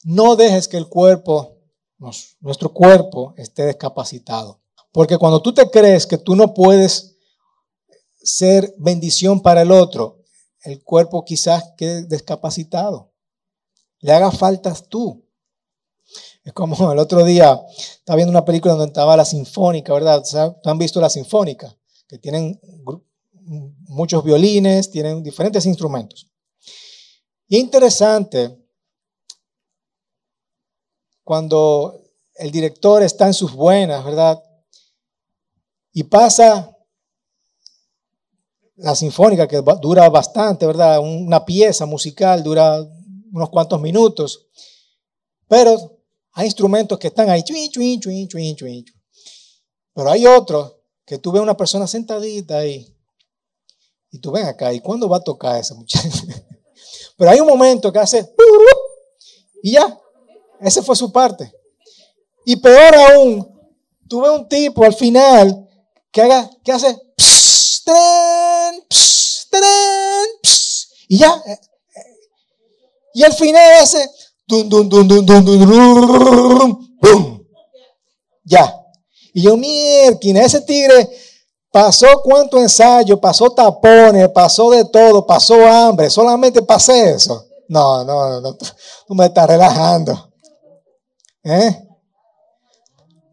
No 0.03 0.35
dejes 0.35 0.67
que 0.67 0.77
el 0.77 0.87
cuerpo, 0.87 1.57
nuestro 2.39 2.73
cuerpo, 2.73 3.33
esté 3.37 3.65
discapacitado. 3.65 4.61
Porque 4.91 5.17
cuando 5.17 5.41
tú 5.41 5.53
te 5.53 5.69
crees 5.69 6.05
que 6.05 6.17
tú 6.17 6.35
no 6.35 6.53
puedes 6.53 7.17
ser 8.21 8.73
bendición 8.77 9.41
para 9.41 9.63
el 9.63 9.71
otro, 9.71 10.23
el 10.61 10.83
cuerpo 10.83 11.25
quizás 11.25 11.73
quede 11.75 12.05
discapacitado. 12.05 13.11
Le 13.99 14.12
haga 14.12 14.31
faltas 14.31 14.88
tú. 14.88 15.23
Es 16.43 16.53
como 16.53 16.91
el 16.91 16.99
otro 16.99 17.23
día 17.23 17.60
estaba 17.77 18.15
viendo 18.15 18.31
una 18.31 18.45
película 18.45 18.73
donde 18.73 18.88
estaba 18.88 19.17
la 19.17 19.25
sinfónica, 19.25 19.93
¿verdad? 19.93 20.23
¿Tú 20.62 20.69
han 20.69 20.77
visto 20.77 21.01
la 21.01 21.10
sinfónica? 21.10 21.75
Que 22.07 22.17
tienen 22.17 22.60
muchos 23.88 24.23
violines, 24.23 24.89
tienen 24.89 25.23
diferentes 25.23 25.65
instrumentos. 25.65 26.29
Y 27.47 27.57
es 27.57 27.62
interesante 27.62 28.57
cuando 31.23 32.03
el 32.36 32.51
director 32.51 33.03
está 33.03 33.27
en 33.27 33.33
sus 33.33 33.53
buenas, 33.53 34.03
¿verdad? 34.03 34.41
Y 35.91 36.03
pasa 36.03 36.73
la 38.75 38.95
sinfónica, 38.95 39.47
que 39.47 39.62
dura 39.81 40.07
bastante, 40.10 40.65
¿verdad? 40.65 40.99
Una 40.99 41.43
pieza 41.43 41.86
musical 41.86 42.43
dura 42.43 42.88
unos 43.33 43.49
cuantos 43.49 43.79
minutos. 43.81 44.47
Pero 45.47 45.99
hay 46.33 46.45
instrumentos 46.45 46.99
que 46.99 47.07
están 47.07 47.29
ahí, 47.29 47.43
Pero 49.93 50.09
hay 50.09 50.25
otros 50.27 50.75
que 51.05 51.17
tú 51.17 51.31
ves 51.31 51.41
una 51.41 51.57
persona 51.57 51.87
sentadita 51.87 52.57
ahí. 52.57 52.93
Y 54.11 54.19
tú 54.19 54.31
ven 54.31 54.45
acá, 54.45 54.73
¿y 54.73 54.79
cuándo 54.79 55.09
va 55.09 55.17
a 55.17 55.23
tocar 55.23 55.59
esa 55.59 55.75
muchacha? 55.75 56.09
Pero 57.17 57.31
hay 57.31 57.39
un 57.39 57.47
momento 57.47 57.91
que 57.91 57.99
hace. 57.99 58.33
Y 59.63 59.71
ya, 59.71 59.99
esa 60.61 60.83
fue 60.83 60.95
su 60.95 61.11
parte. 61.11 61.51
Y 62.45 62.55
peor 62.57 62.95
aún, 62.95 63.59
tú 64.07 64.21
ves 64.21 64.31
un 64.31 64.47
tipo 64.47 64.83
al 64.83 64.93
final 64.93 65.67
que 66.11 66.21
haga, 66.21 66.49
¿qué 66.63 66.71
hace? 66.71 66.95
y 71.07 71.17
ya. 71.17 71.43
Y 73.17 73.23
al 73.23 73.34
final 73.34 73.82
hace 73.82 73.97
Ya. 78.45 78.80
Y 79.34 79.41
yo, 79.41 79.58
mierda, 79.58 80.45
ese 80.45 80.62
tigre 80.62 81.10
pasó 81.71 82.06
cuánto 82.23 82.60
ensayo, 82.60 83.19
pasó 83.19 83.49
tapones, 83.49 84.30
pasó 84.30 84.69
de 84.69 84.86
todo, 84.86 85.25
pasó 85.25 85.56
hambre, 85.67 86.12
solamente 86.12 86.62
pasé 86.62 87.10
eso. 87.15 87.43
No, 87.67 88.03
no, 88.03 88.39
no, 88.39 88.56
tú 88.56 89.15
me 89.15 89.25
estás 89.25 89.47
relajando. 89.47 90.32
¿Eh? 91.43 91.88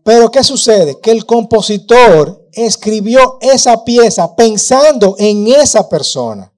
Pero 0.03 0.31
¿qué 0.31 0.43
sucede? 0.43 0.99
Que 0.99 1.11
el 1.11 1.27
compositor 1.27 2.49
escribió 2.53 3.37
esa 3.43 3.85
pieza 3.85 4.35
pensando 4.35 5.15
en 5.19 5.47
esa 5.47 5.87
persona, 5.91 6.51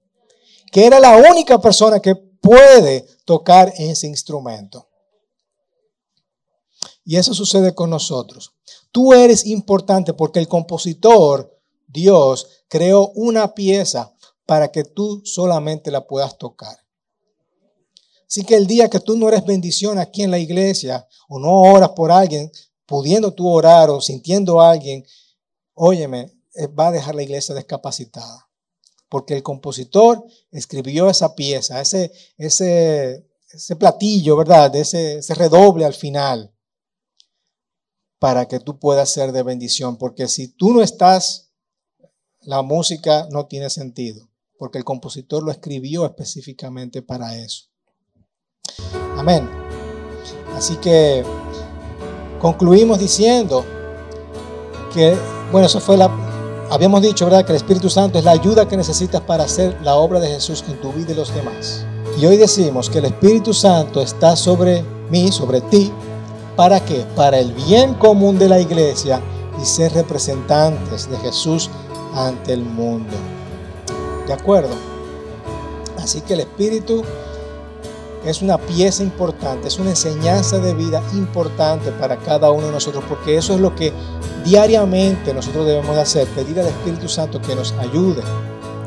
que 0.71 0.85
era 0.85 0.97
la 1.01 1.17
única 1.29 1.59
persona 1.59 1.99
que 1.99 2.15
puede 2.15 3.16
tocar 3.27 3.73
ese 3.77 4.07
instrumento. 4.07 4.87
Y 7.03 7.17
eso 7.17 7.33
sucede 7.33 7.75
con 7.75 7.89
nosotros. 7.89 8.53
Tú 8.89 9.13
eres 9.13 9.45
importante 9.45 10.13
porque 10.13 10.39
el 10.39 10.47
compositor, 10.47 11.53
Dios, 11.87 12.47
creó 12.69 13.09
una 13.15 13.53
pieza 13.53 14.13
para 14.45 14.71
que 14.71 14.85
tú 14.85 15.21
solamente 15.25 15.91
la 15.91 16.07
puedas 16.07 16.37
tocar. 16.37 16.77
Así 18.25 18.45
que 18.45 18.55
el 18.55 18.65
día 18.65 18.89
que 18.89 19.01
tú 19.01 19.17
no 19.17 19.27
eres 19.27 19.45
bendición 19.45 19.99
aquí 19.99 20.23
en 20.23 20.31
la 20.31 20.39
iglesia 20.39 21.05
o 21.27 21.37
no 21.37 21.61
oras 21.63 21.89
por 21.89 22.13
alguien, 22.13 22.49
pudiendo 22.85 23.33
tú 23.33 23.49
orar 23.49 23.89
o 23.89 23.99
sintiendo 23.99 24.61
a 24.61 24.71
alguien, 24.71 25.05
óyeme, 25.73 26.31
eh, 26.55 26.67
va 26.67 26.87
a 26.87 26.91
dejar 26.91 27.13
la 27.13 27.23
iglesia 27.23 27.53
descapacitada. 27.53 28.46
Porque 29.09 29.35
el 29.35 29.43
compositor 29.43 30.23
escribió 30.51 31.09
esa 31.09 31.35
pieza, 31.35 31.79
ese, 31.79 32.11
ese, 32.37 33.25
ese 33.49 33.75
platillo, 33.75 34.35
¿verdad? 34.35 34.75
Ese, 34.75 35.19
ese 35.19 35.33
redoble 35.33 35.85
al 35.85 35.93
final, 35.93 36.53
para 38.19 38.47
que 38.47 38.59
tú 38.59 38.79
puedas 38.79 39.09
ser 39.09 39.31
de 39.31 39.43
bendición. 39.43 39.97
Porque 39.97 40.27
si 40.27 40.49
tú 40.49 40.73
no 40.73 40.81
estás, 40.81 41.51
la 42.41 42.61
música 42.61 43.27
no 43.31 43.45
tiene 43.45 43.69
sentido. 43.69 44.29
Porque 44.57 44.77
el 44.77 44.83
compositor 44.83 45.43
lo 45.43 45.51
escribió 45.51 46.05
específicamente 46.05 47.01
para 47.01 47.35
eso. 47.37 47.65
Amén. 49.17 49.47
Así 50.55 50.75
que 50.77 51.23
concluimos 52.41 52.99
diciendo 52.99 53.63
que, 54.93 55.15
bueno, 55.51 55.67
eso 55.67 55.79
fue 55.79 55.97
la, 55.97 56.07
habíamos 56.69 57.01
dicho, 57.01 57.25
¿verdad? 57.25 57.45
Que 57.45 57.51
el 57.51 57.57
Espíritu 57.57 57.89
Santo 57.89 58.19
es 58.19 58.25
la 58.25 58.31
ayuda 58.31 58.67
que 58.67 58.77
necesitas 58.77 59.21
para 59.21 59.43
hacer 59.43 59.77
la 59.83 59.95
obra 59.95 60.19
de 60.19 60.27
Jesús 60.29 60.63
en 60.67 60.79
tu 60.81 60.91
vida 60.91 61.11
y 61.11 61.15
los 61.15 61.33
demás. 61.33 61.85
Y 62.19 62.25
hoy 62.25 62.37
decimos 62.37 62.89
que 62.89 62.99
el 62.99 63.05
Espíritu 63.05 63.53
Santo 63.53 64.01
está 64.01 64.35
sobre 64.35 64.83
mí, 65.09 65.31
sobre 65.31 65.61
ti, 65.61 65.91
¿para 66.55 66.79
qué? 66.79 67.05
Para 67.15 67.39
el 67.39 67.53
bien 67.53 67.93
común 67.93 68.39
de 68.39 68.49
la 68.49 68.59
iglesia 68.59 69.21
y 69.61 69.65
ser 69.65 69.93
representantes 69.93 71.09
de 71.09 71.17
Jesús 71.17 71.69
ante 72.15 72.53
el 72.53 72.63
mundo. 72.63 73.13
¿De 74.25 74.33
acuerdo? 74.33 74.75
Así 75.97 76.21
que 76.21 76.33
el 76.33 76.41
Espíritu 76.41 77.03
es 78.25 78.41
una 78.41 78.57
pieza 78.57 79.03
importante, 79.03 79.67
es 79.67 79.79
una 79.79 79.91
enseñanza 79.91 80.57
de 80.59 80.73
vida 80.73 81.01
importante 81.13 81.91
para 81.91 82.17
cada 82.17 82.51
uno 82.51 82.67
de 82.67 82.73
nosotros, 82.73 83.03
porque 83.07 83.37
eso 83.37 83.53
es 83.53 83.59
lo 83.59 83.75
que 83.75 83.93
diariamente 84.43 85.33
nosotros 85.33 85.65
debemos 85.65 85.95
de 85.95 86.01
hacer, 86.01 86.27
pedir 86.29 86.59
al 86.59 86.67
Espíritu 86.67 87.07
Santo 87.07 87.41
que 87.41 87.55
nos 87.55 87.71
ayude 87.73 88.21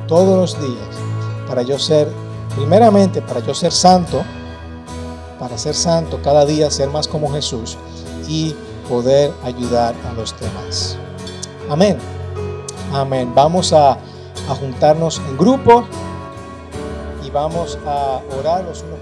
todos 0.07 0.37
los 0.37 0.61
días 0.61 0.89
para 1.47 1.63
yo 1.63 1.79
ser, 1.79 2.09
primeramente 2.57 3.23
para 3.23 3.41
yo 3.41 3.55
ser 3.55 3.73
santo, 3.73 4.23
para 5.39 5.57
ser 5.57 5.75
santo 5.75 6.21
cada 6.23 6.45
día, 6.45 6.71
ser 6.71 6.91
más 6.91 7.09
como 7.09 7.33
Jesús 7.33 7.79
y 8.29 8.55
poder 8.89 9.33
ayudar 9.45 9.95
a 10.09 10.13
los 10.13 10.35
demás. 10.39 10.97
Amén. 11.69 11.97
Amén. 12.93 13.33
Vamos 13.35 13.73
a, 13.73 13.93
a 13.93 14.55
juntarnos 14.59 15.21
en 15.29 15.39
grupo 15.39 15.85
vamos 17.33 17.79
a 17.87 18.21
orar 18.39 18.65
los 18.65 18.83
unos. 18.83 19.00